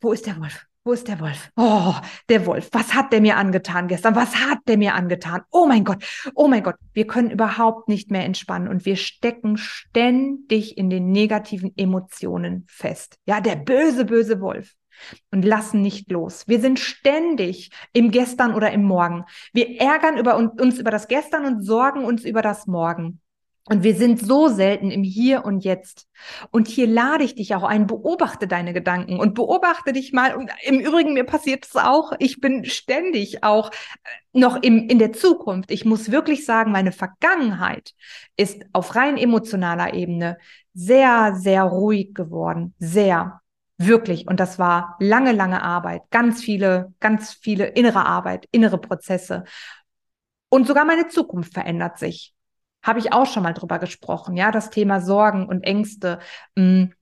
wo 0.00 0.12
ist 0.12 0.26
der 0.26 0.40
Wolf? 0.40 0.66
Wo 0.84 0.92
ist 0.92 1.06
der 1.06 1.20
Wolf? 1.20 1.50
Oh, 1.56 1.92
der 2.30 2.46
Wolf. 2.46 2.70
Was 2.72 2.94
hat 2.94 3.12
der 3.12 3.20
mir 3.20 3.36
angetan 3.36 3.88
gestern? 3.88 4.14
Was 4.14 4.36
hat 4.36 4.60
der 4.68 4.78
mir 4.78 4.94
angetan? 4.94 5.42
Oh 5.50 5.66
mein 5.66 5.84
Gott. 5.84 6.02
Oh 6.34 6.48
mein 6.48 6.62
Gott. 6.62 6.76
Wir 6.94 7.06
können 7.06 7.30
überhaupt 7.30 7.88
nicht 7.88 8.10
mehr 8.10 8.24
entspannen 8.24 8.68
und 8.68 8.86
wir 8.86 8.96
stecken 8.96 9.58
ständig 9.58 10.78
in 10.78 10.88
den 10.88 11.12
negativen 11.12 11.74
Emotionen 11.76 12.64
fest. 12.68 13.16
Ja, 13.26 13.42
der 13.42 13.56
böse, 13.56 14.06
böse 14.06 14.40
Wolf 14.40 14.77
und 15.30 15.44
lassen 15.44 15.82
nicht 15.82 16.10
los. 16.10 16.46
Wir 16.46 16.60
sind 16.60 16.78
ständig 16.78 17.70
im 17.92 18.10
Gestern 18.10 18.54
oder 18.54 18.70
im 18.72 18.84
Morgen. 18.84 19.24
Wir 19.52 19.80
ärgern 19.80 20.18
über 20.18 20.36
uns 20.36 20.78
über 20.78 20.90
das 20.90 21.08
Gestern 21.08 21.44
und 21.44 21.62
sorgen 21.62 22.04
uns 22.04 22.24
über 22.24 22.42
das 22.42 22.66
Morgen. 22.66 23.20
Und 23.68 23.82
wir 23.82 23.94
sind 23.94 24.18
so 24.18 24.48
selten 24.48 24.90
im 24.90 25.02
Hier 25.02 25.44
und 25.44 25.62
Jetzt. 25.62 26.08
Und 26.50 26.68
hier 26.68 26.86
lade 26.86 27.24
ich 27.24 27.34
dich 27.34 27.54
auch 27.54 27.64
ein, 27.64 27.86
beobachte 27.86 28.48
deine 28.48 28.72
Gedanken 28.72 29.20
und 29.20 29.34
beobachte 29.34 29.92
dich 29.92 30.12
mal. 30.12 30.34
Und 30.34 30.50
im 30.64 30.80
Übrigen, 30.80 31.12
mir 31.12 31.24
passiert 31.24 31.66
es 31.66 31.76
auch. 31.76 32.12
Ich 32.18 32.40
bin 32.40 32.64
ständig 32.64 33.44
auch 33.44 33.70
äh, 33.70 33.74
noch 34.32 34.62
im, 34.62 34.88
in 34.88 34.98
der 34.98 35.12
Zukunft. 35.12 35.70
Ich 35.70 35.84
muss 35.84 36.10
wirklich 36.10 36.46
sagen, 36.46 36.72
meine 36.72 36.92
Vergangenheit 36.92 37.92
ist 38.36 38.64
auf 38.72 38.94
rein 38.94 39.18
emotionaler 39.18 39.92
Ebene 39.92 40.38
sehr, 40.72 41.34
sehr 41.34 41.64
ruhig 41.64 42.14
geworden. 42.14 42.74
Sehr. 42.78 43.40
Wirklich. 43.78 44.26
Und 44.26 44.40
das 44.40 44.58
war 44.58 44.96
lange, 44.98 45.32
lange 45.32 45.62
Arbeit, 45.62 46.02
ganz 46.10 46.42
viele, 46.42 46.92
ganz 46.98 47.32
viele 47.32 47.66
innere 47.66 48.04
Arbeit, 48.04 48.46
innere 48.50 48.78
Prozesse. 48.78 49.44
Und 50.48 50.66
sogar 50.66 50.84
meine 50.84 51.08
Zukunft 51.08 51.54
verändert 51.54 51.98
sich. 51.98 52.34
Habe 52.82 52.98
ich 52.98 53.12
auch 53.12 53.26
schon 53.26 53.42
mal 53.42 53.54
drüber 53.54 53.78
gesprochen. 53.78 54.36
Ja, 54.36 54.50
das 54.50 54.70
Thema 54.70 55.00
Sorgen 55.00 55.46
und 55.46 55.62
Ängste. 55.62 56.18
Mh, 56.56 56.64
hm, 56.64 56.94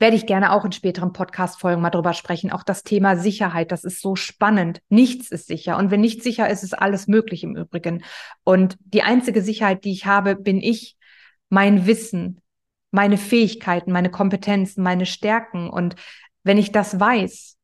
werde 0.00 0.16
ich 0.16 0.26
gerne 0.26 0.52
auch 0.52 0.64
in 0.64 0.72
späteren 0.72 1.12
Podcast-Folgen 1.12 1.80
mal 1.80 1.90
drüber 1.90 2.14
sprechen. 2.14 2.50
Auch 2.50 2.62
das 2.62 2.82
Thema 2.82 3.16
Sicherheit, 3.16 3.70
das 3.70 3.84
ist 3.84 4.00
so 4.00 4.16
spannend. 4.16 4.80
Nichts 4.88 5.30
ist 5.30 5.46
sicher. 5.46 5.78
Und 5.78 5.90
wenn 5.90 6.00
nichts 6.00 6.24
sicher 6.24 6.48
ist, 6.50 6.62
ist 6.62 6.78
alles 6.78 7.06
möglich 7.06 7.44
im 7.44 7.56
Übrigen. 7.56 8.04
Und 8.42 8.76
die 8.80 9.02
einzige 9.02 9.40
Sicherheit, 9.40 9.84
die 9.84 9.92
ich 9.92 10.06
habe, 10.06 10.36
bin 10.36 10.60
ich, 10.60 10.96
mein 11.48 11.86
Wissen, 11.86 12.40
meine 12.94 13.18
Fähigkeiten, 13.18 13.90
meine 13.90 14.10
Kompetenzen, 14.10 14.82
meine 14.82 15.04
Stärken. 15.04 15.68
Und 15.68 15.96
wenn 16.44 16.58
ich 16.58 16.70
das 16.70 17.00
weiß, 17.00 17.56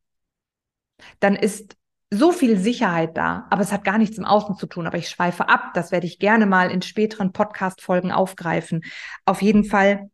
dann 1.21 1.37
ist 1.37 1.77
so 2.13 2.33
viel 2.33 2.59
Sicherheit 2.59 3.17
da, 3.17 3.47
aber 3.51 3.63
es 3.63 3.71
hat 3.71 3.85
gar 3.85 3.97
nichts 3.97 4.19
im 4.19 4.25
Außen 4.25 4.57
zu 4.57 4.67
tun. 4.67 4.89
Aber 4.89 4.99
ich 4.99 5.09
schweife 5.09 5.49
ab. 5.49 5.71
Das 5.75 5.93
werde 5.93 6.09
ich 6.09 6.19
gerne 6.19 6.47
mal 6.47 6.73
in 6.73 6.83
späteren 6.83 7.33
Podcast-Folgen 7.33 8.11
aufgreifen. 8.11 8.83
Auf 9.25 9.41
jeden 9.41 9.63
Fall 9.63 10.11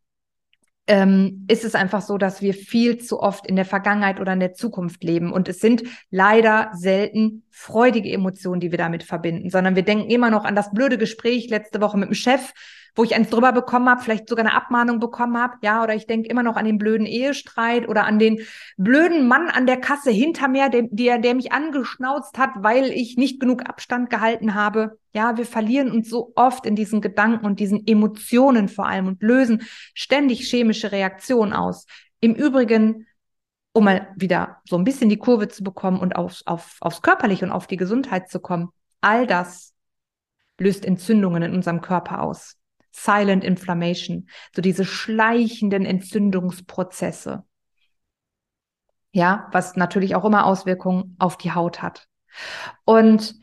ähm, 0.87 1.47
ist 1.49 1.65
es 1.65 1.75
einfach 1.75 2.03
so, 2.03 2.19
dass 2.19 2.43
wir 2.43 2.53
viel 2.53 2.99
zu 2.99 3.19
oft 3.21 3.47
in 3.47 3.57
der 3.57 3.65
Vergangenheit 3.65 4.21
oder 4.21 4.35
in 4.35 4.41
der 4.41 4.53
Zukunft 4.53 5.03
leben. 5.03 5.33
Und 5.33 5.49
es 5.49 5.61
sind 5.61 5.83
leider 6.11 6.71
selten 6.75 7.45
freudige 7.51 8.13
Emotionen, 8.13 8.61
die 8.61 8.71
wir 8.71 8.79
damit 8.79 9.03
verbinden, 9.03 9.49
sondern 9.49 9.77
wir 9.77 9.83
denken 9.83 10.11
immer 10.11 10.29
noch 10.29 10.45
an 10.45 10.55
das 10.55 10.73
blöde 10.73 10.99
Gespräch 10.99 11.49
letzte 11.49 11.81
Woche 11.81 11.97
mit 11.97 12.11
dem 12.11 12.15
Chef, 12.15 12.53
wo 12.97 13.05
ich 13.05 13.15
eins 13.15 13.31
drüber 13.31 13.53
bekommen 13.53 13.89
habe, 13.89 14.03
vielleicht 14.03 14.29
sogar 14.29 14.45
eine 14.45 14.55
Abmahnung 14.55 14.99
bekommen 14.99 15.39
habe, 15.39 15.59
ja, 15.63 15.83
oder 15.83 15.95
ich 15.95 16.07
denke 16.07 16.29
immer 16.29 16.43
noch 16.43 16.57
an 16.57 16.65
den 16.65 16.79
blöden 16.79 17.07
Ehestreit 17.07 17.89
oder 17.89 18.05
an 18.05 18.19
den 18.19 18.41
blöden 18.77 19.29
Mann 19.29 19.49
an 19.49 19.67
der 19.67 19.77
Kasse 19.77 20.11
hinter 20.11 20.49
mir, 20.49 20.71
der, 20.71 20.85
der, 20.91 21.19
der 21.19 21.35
mich 21.35 21.53
angeschnauzt 21.53 22.39
hat, 22.39 22.51
weil 22.57 22.87
ich 22.87 23.17
nicht 23.17 23.39
genug 23.39 23.69
Abstand 23.69 24.11
gehalten 24.11 24.55
habe. 24.55 24.99
Ja, 25.13 25.37
wir 25.37 25.47
verlieren 25.47 25.93
uns 25.93 26.09
so 26.09 26.33
oft 26.35 26.67
in 26.67 26.75
diesen 26.75 27.01
Gedanken 27.01 27.47
und 27.47 27.61
diesen 27.61 27.87
Emotionen 27.87 28.69
vor 28.69 28.87
allem 28.87 29.07
und 29.07 29.23
lösen 29.23 29.63
ständig 29.95 30.49
chemische 30.49 30.91
Reaktionen 30.91 31.53
aus. 31.53 31.87
Im 32.21 32.35
Übrigen 32.35 33.07
um 33.77 33.85
mal 33.85 34.09
wieder 34.17 34.63
so 34.67 34.79
ein 34.79 34.85
bisschen 34.85 35.11
die 35.11 35.19
Kurve 35.19 35.49
zu 35.49 35.63
bekommen 35.63 36.01
und 36.01 36.17
aufs, 36.17 36.47
auf, 36.47 36.79
aufs 36.81 37.03
Körperliche 37.03 37.45
und 37.45 37.53
auf 37.53 37.67
die 37.67 37.77
Gesundheit 37.77 38.31
zu 38.31 38.41
kommen. 38.41 38.71
All 39.03 39.27
das 39.27 39.75
löst 40.59 40.87
Entzündungen 40.87 41.43
in 41.43 41.55
unserem 41.55 41.83
Körper 41.83 42.23
aus. 42.23 42.57
Silent 42.97 43.45
Inflammation, 43.45 44.29
so 44.55 44.63
diese 44.63 44.87
schleichenden 44.87 45.85
Entzündungsprozesse. 45.85 47.45
Ja, 49.13 49.49
was 49.53 49.77
natürlich 49.77 50.15
auch 50.15 50.25
immer 50.25 50.47
Auswirkungen 50.47 51.15
auf 51.19 51.37
die 51.37 51.53
Haut 51.53 51.83
hat. 51.83 52.09
Und 52.85 53.35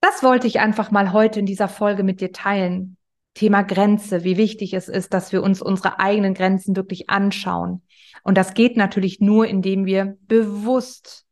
das 0.00 0.22
wollte 0.22 0.46
ich 0.46 0.60
einfach 0.60 0.90
mal 0.90 1.12
heute 1.12 1.40
in 1.40 1.46
dieser 1.46 1.68
Folge 1.68 2.02
mit 2.02 2.20
dir 2.20 2.32
teilen. 2.32 2.98
Thema 3.32 3.62
Grenze, 3.62 4.22
wie 4.22 4.36
wichtig 4.36 4.74
es 4.74 4.88
ist, 4.88 5.14
dass 5.14 5.32
wir 5.32 5.42
uns 5.42 5.62
unsere 5.62 5.98
eigenen 5.98 6.34
Grenzen 6.34 6.76
wirklich 6.76 7.08
anschauen. 7.08 7.82
Und 8.22 8.36
das 8.36 8.52
geht 8.52 8.76
natürlich 8.76 9.20
nur, 9.20 9.46
indem 9.46 9.86
wir 9.86 10.16
bewusst 10.26 11.27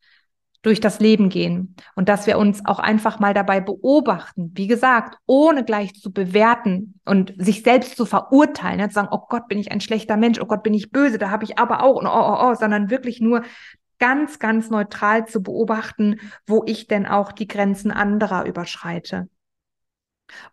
durch 0.67 0.81
das 0.81 0.99
Leben 0.99 1.29
gehen 1.29 1.77
und 1.95 2.09
dass 2.09 2.27
wir 2.27 2.39
uns 2.39 2.67
auch 2.67 2.81
einfach 2.81 3.21
mal 3.21 3.33
dabei 3.33 3.61
beobachten, 3.61 4.51
wie 4.55 4.67
gesagt, 4.67 5.17
ohne 5.25 5.65
gleich 5.65 5.95
zu 5.95 6.13
bewerten 6.13 6.99
und 7.05 7.33
sich 7.39 7.63
selbst 7.63 7.97
zu 7.97 8.05
verurteilen, 8.05 8.81
ja, 8.81 8.89
zu 8.89 8.95
sagen, 8.95 9.09
oh 9.13 9.27
Gott, 9.29 9.47
bin 9.47 9.61
ich 9.61 9.71
ein 9.71 9.81
schlechter 9.81 10.17
Mensch, 10.17 10.41
oh 10.41 10.47
Gott, 10.47 10.65
bin 10.65 10.75
ich 10.75 10.91
böse, 10.91 11.19
da 11.19 11.31
habe 11.31 11.45
ich 11.45 11.61
aber 11.61 11.85
auch, 11.85 11.95
und 11.95 12.09
oh, 12.09 12.11
oh, 12.11 12.51
oh, 12.51 12.55
sondern 12.57 12.91
wirklich 12.91 13.21
nur 13.21 13.43
ganz, 14.01 14.41
ganz 14.41 14.69
neutral 14.69 15.27
zu 15.27 15.41
beobachten, 15.41 16.17
wo 16.49 16.65
ich 16.67 16.89
denn 16.89 17.07
auch 17.07 17.31
die 17.31 17.47
Grenzen 17.47 17.93
anderer 17.93 18.45
überschreite 18.45 19.29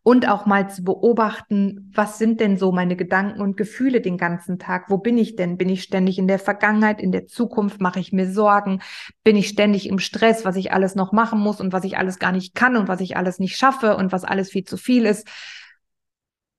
und 0.03 0.27
auch 0.27 0.45
mal 0.45 0.69
zu 0.69 0.83
beobachten, 0.83 1.91
was 1.93 2.17
sind 2.17 2.39
denn 2.39 2.57
so 2.57 2.71
meine 2.71 2.95
Gedanken 2.95 3.41
und 3.41 3.57
Gefühle 3.57 4.01
den 4.01 4.17
ganzen 4.17 4.59
Tag? 4.59 4.89
Wo 4.89 4.97
bin 4.97 5.17
ich 5.17 5.35
denn? 5.35 5.57
Bin 5.57 5.69
ich 5.69 5.83
ständig 5.83 6.17
in 6.17 6.27
der 6.27 6.39
Vergangenheit, 6.39 7.01
in 7.01 7.11
der 7.11 7.25
Zukunft? 7.25 7.81
Mache 7.81 7.99
ich 7.99 8.11
mir 8.11 8.31
Sorgen? 8.31 8.81
Bin 9.23 9.35
ich 9.35 9.47
ständig 9.47 9.87
im 9.87 9.99
Stress, 9.99 10.45
was 10.45 10.55
ich 10.55 10.71
alles 10.71 10.95
noch 10.95 11.11
machen 11.11 11.39
muss 11.39 11.59
und 11.59 11.73
was 11.73 11.83
ich 11.83 11.97
alles 11.97 12.19
gar 12.19 12.31
nicht 12.31 12.55
kann 12.55 12.75
und 12.75 12.87
was 12.87 13.01
ich 13.01 13.17
alles 13.17 13.39
nicht 13.39 13.57
schaffe 13.57 13.97
und 13.97 14.11
was 14.11 14.23
alles 14.23 14.49
viel 14.49 14.63
zu 14.63 14.77
viel 14.77 15.05
ist? 15.05 15.27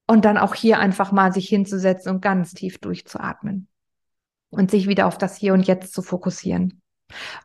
Und 0.07 0.25
dann 0.25 0.37
auch 0.37 0.55
hier 0.55 0.79
einfach 0.79 1.13
mal 1.13 1.33
sich 1.33 1.49
hinzusetzen 1.49 2.13
und 2.13 2.21
ganz 2.21 2.53
tief 2.53 2.79
durchzuatmen 2.79 3.69
und 4.51 4.71
sich 4.71 4.87
wieder 4.87 5.07
auf 5.07 5.19
das 5.19 5.37
Hier 5.37 5.55
und 5.55 5.67
Jetzt 5.67 5.95
zu 5.95 6.03
fokussieren. 6.03 6.81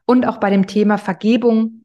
Und 0.06 0.26
auch 0.26 0.38
bei 0.38 0.50
dem 0.50 0.68
Thema 0.68 0.98
Vergebung 0.98 1.79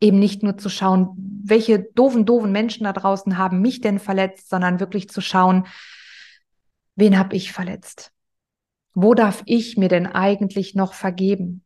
eben 0.00 0.18
nicht 0.18 0.42
nur 0.42 0.58
zu 0.58 0.68
schauen, 0.68 1.10
welche 1.44 1.80
doofen, 1.94 2.24
doofen 2.24 2.52
Menschen 2.52 2.84
da 2.84 2.92
draußen 2.92 3.38
haben 3.38 3.60
mich 3.60 3.80
denn 3.80 3.98
verletzt, 3.98 4.48
sondern 4.48 4.80
wirklich 4.80 5.08
zu 5.08 5.20
schauen, 5.20 5.66
wen 6.94 7.18
habe 7.18 7.36
ich 7.36 7.52
verletzt? 7.52 8.12
Wo 8.94 9.14
darf 9.14 9.42
ich 9.46 9.76
mir 9.76 9.88
denn 9.88 10.06
eigentlich 10.06 10.74
noch 10.74 10.92
vergeben? 10.92 11.64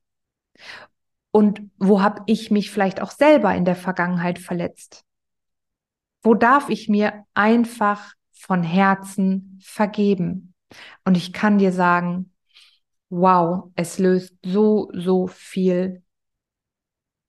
Und 1.31 1.63
wo 1.79 2.03
habe 2.03 2.23
ich 2.27 2.51
mich 2.51 2.71
vielleicht 2.71 3.01
auch 3.01 3.11
selber 3.11 3.55
in 3.55 3.65
der 3.65 3.77
Vergangenheit 3.77 4.39
verletzt? 4.39 5.05
Wo 6.23 6.35
darf 6.35 6.69
ich 6.69 6.89
mir 6.89 7.25
einfach 7.35 8.13
von 8.33 8.63
Herzen 8.63 9.59
vergeben? 9.63 10.55
Und 11.05 11.17
ich 11.17 11.33
kann 11.33 11.59
dir 11.59 11.73
sagen, 11.73 12.33
wow, 13.09 13.71
es 13.75 13.99
löst 13.99 14.35
so, 14.45 14.91
so 14.95 15.27
viel 15.27 16.03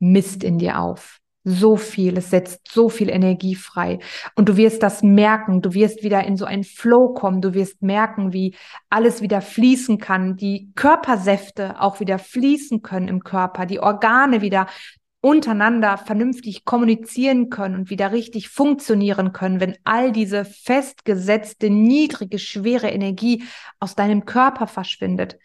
Mist 0.03 0.43
in 0.43 0.57
dir 0.57 0.79
auf. 0.79 1.19
So 1.45 1.75
viel, 1.75 2.17
es 2.17 2.29
setzt 2.29 2.71
so 2.71 2.87
viel 2.87 3.09
Energie 3.09 3.55
frei. 3.55 3.99
Und 4.35 4.47
du 4.47 4.55
wirst 4.55 4.81
das 4.81 5.03
merken, 5.03 5.61
du 5.61 5.73
wirst 5.73 6.01
wieder 6.01 6.23
in 6.23 6.37
so 6.37 6.45
einen 6.45 6.63
Flow 6.63 7.13
kommen, 7.13 7.41
du 7.41 7.53
wirst 7.53 7.81
merken, 7.81 8.31
wie 8.31 8.55
alles 8.89 9.21
wieder 9.21 9.41
fließen 9.41 9.97
kann, 9.97 10.37
die 10.37 10.71
Körpersäfte 10.75 11.81
auch 11.81 11.99
wieder 11.99 12.17
fließen 12.17 12.81
können 12.81 13.09
im 13.09 13.23
Körper, 13.23 13.65
die 13.65 13.81
Organe 13.81 14.41
wieder 14.41 14.67
untereinander 15.19 15.97
vernünftig 15.97 16.65
kommunizieren 16.65 17.49
können 17.49 17.75
und 17.75 17.89
wieder 17.89 18.11
richtig 18.11 18.49
funktionieren 18.49 19.31
können, 19.31 19.61
wenn 19.61 19.77
all 19.85 20.11
diese 20.11 20.43
festgesetzte, 20.43 21.69
niedrige, 21.69 22.39
schwere 22.39 22.89
Energie 22.89 23.43
aus 23.79 23.95
deinem 23.95 24.25
Körper 24.25 24.67
verschwindet. 24.67 25.37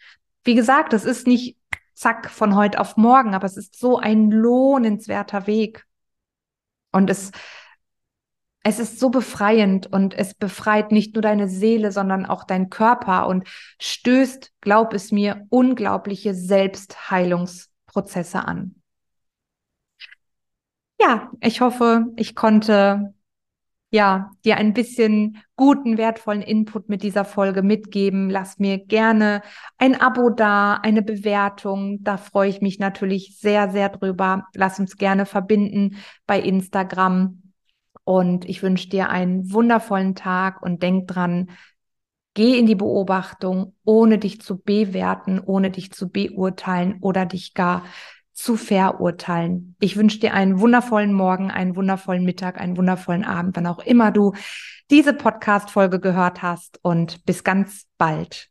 Wie 0.43 0.55
gesagt, 0.55 0.91
es 0.91 1.05
ist 1.05 1.27
nicht 1.27 1.55
zack, 1.99 2.29
von 2.29 2.55
heute 2.55 2.79
auf 2.79 2.95
morgen, 2.95 3.35
aber 3.35 3.45
es 3.45 3.57
ist 3.57 3.77
so 3.77 3.97
ein 3.97 4.31
lohnenswerter 4.31 5.47
Weg. 5.47 5.85
Und 6.93 7.09
es, 7.09 7.31
es 8.63 8.79
ist 8.79 8.99
so 8.99 9.09
befreiend 9.09 9.87
und 9.87 10.13
es 10.13 10.33
befreit 10.33 10.93
nicht 10.93 11.15
nur 11.15 11.21
deine 11.21 11.49
Seele, 11.49 11.91
sondern 11.91 12.25
auch 12.25 12.45
dein 12.45 12.69
Körper 12.69 13.27
und 13.27 13.49
stößt, 13.79 14.53
glaub 14.61 14.93
es 14.93 15.11
mir, 15.11 15.45
unglaubliche 15.49 16.33
Selbstheilungsprozesse 16.33 18.45
an. 18.45 18.75
Ja, 21.01 21.31
ich 21.41 21.59
hoffe, 21.59 22.05
ich 22.15 22.33
konnte 22.33 23.13
ja, 23.91 24.31
dir 24.45 24.57
ein 24.57 24.73
bisschen 24.73 25.41
guten, 25.55 25.97
wertvollen 25.97 26.43
Input 26.43 26.89
mit 26.89 27.01
dieser 27.01 27.25
Folge 27.25 27.63
mitgeben. 27.63 28.29
Lass 28.29 28.59
mir 28.59 28.77
gerne 28.77 29.41
ein 29.77 29.99
Abo 29.99 30.29
da, 30.29 30.75
eine 30.75 31.01
Bewertung. 31.01 32.03
Da 32.03 32.17
freue 32.17 32.49
ich 32.49 32.61
mich 32.61 32.77
natürlich 32.77 33.37
sehr, 33.39 33.71
sehr 33.71 33.89
drüber. 33.89 34.45
Lass 34.53 34.79
uns 34.79 34.97
gerne 34.97 35.25
verbinden 35.25 35.97
bei 36.27 36.39
Instagram. 36.39 37.41
Und 38.03 38.47
ich 38.47 38.61
wünsche 38.61 38.89
dir 38.89 39.09
einen 39.09 39.51
wundervollen 39.51 40.13
Tag 40.15 40.61
und 40.61 40.83
denk 40.83 41.07
dran, 41.07 41.49
geh 42.35 42.59
in 42.59 42.67
die 42.67 42.75
Beobachtung, 42.75 43.75
ohne 43.83 44.19
dich 44.19 44.39
zu 44.39 44.59
bewerten, 44.59 45.39
ohne 45.39 45.71
dich 45.71 45.91
zu 45.91 46.09
beurteilen 46.09 46.97
oder 47.01 47.25
dich 47.25 47.53
gar 47.53 47.83
zu 48.39 48.55
verurteilen. 48.55 49.75
Ich 49.79 49.97
wünsche 49.97 50.19
dir 50.19 50.33
einen 50.33 50.59
wundervollen 50.59 51.13
Morgen, 51.13 51.51
einen 51.51 51.75
wundervollen 51.75 52.23
Mittag, 52.23 52.59
einen 52.59 52.77
wundervollen 52.77 53.25
Abend, 53.25 53.55
wann 53.57 53.67
auch 53.67 53.79
immer 53.79 54.11
du 54.11 54.33
diese 54.89 55.13
Podcast-Folge 55.13 55.99
gehört 55.99 56.41
hast 56.41 56.79
und 56.81 57.25
bis 57.25 57.43
ganz 57.43 57.85
bald. 57.97 58.48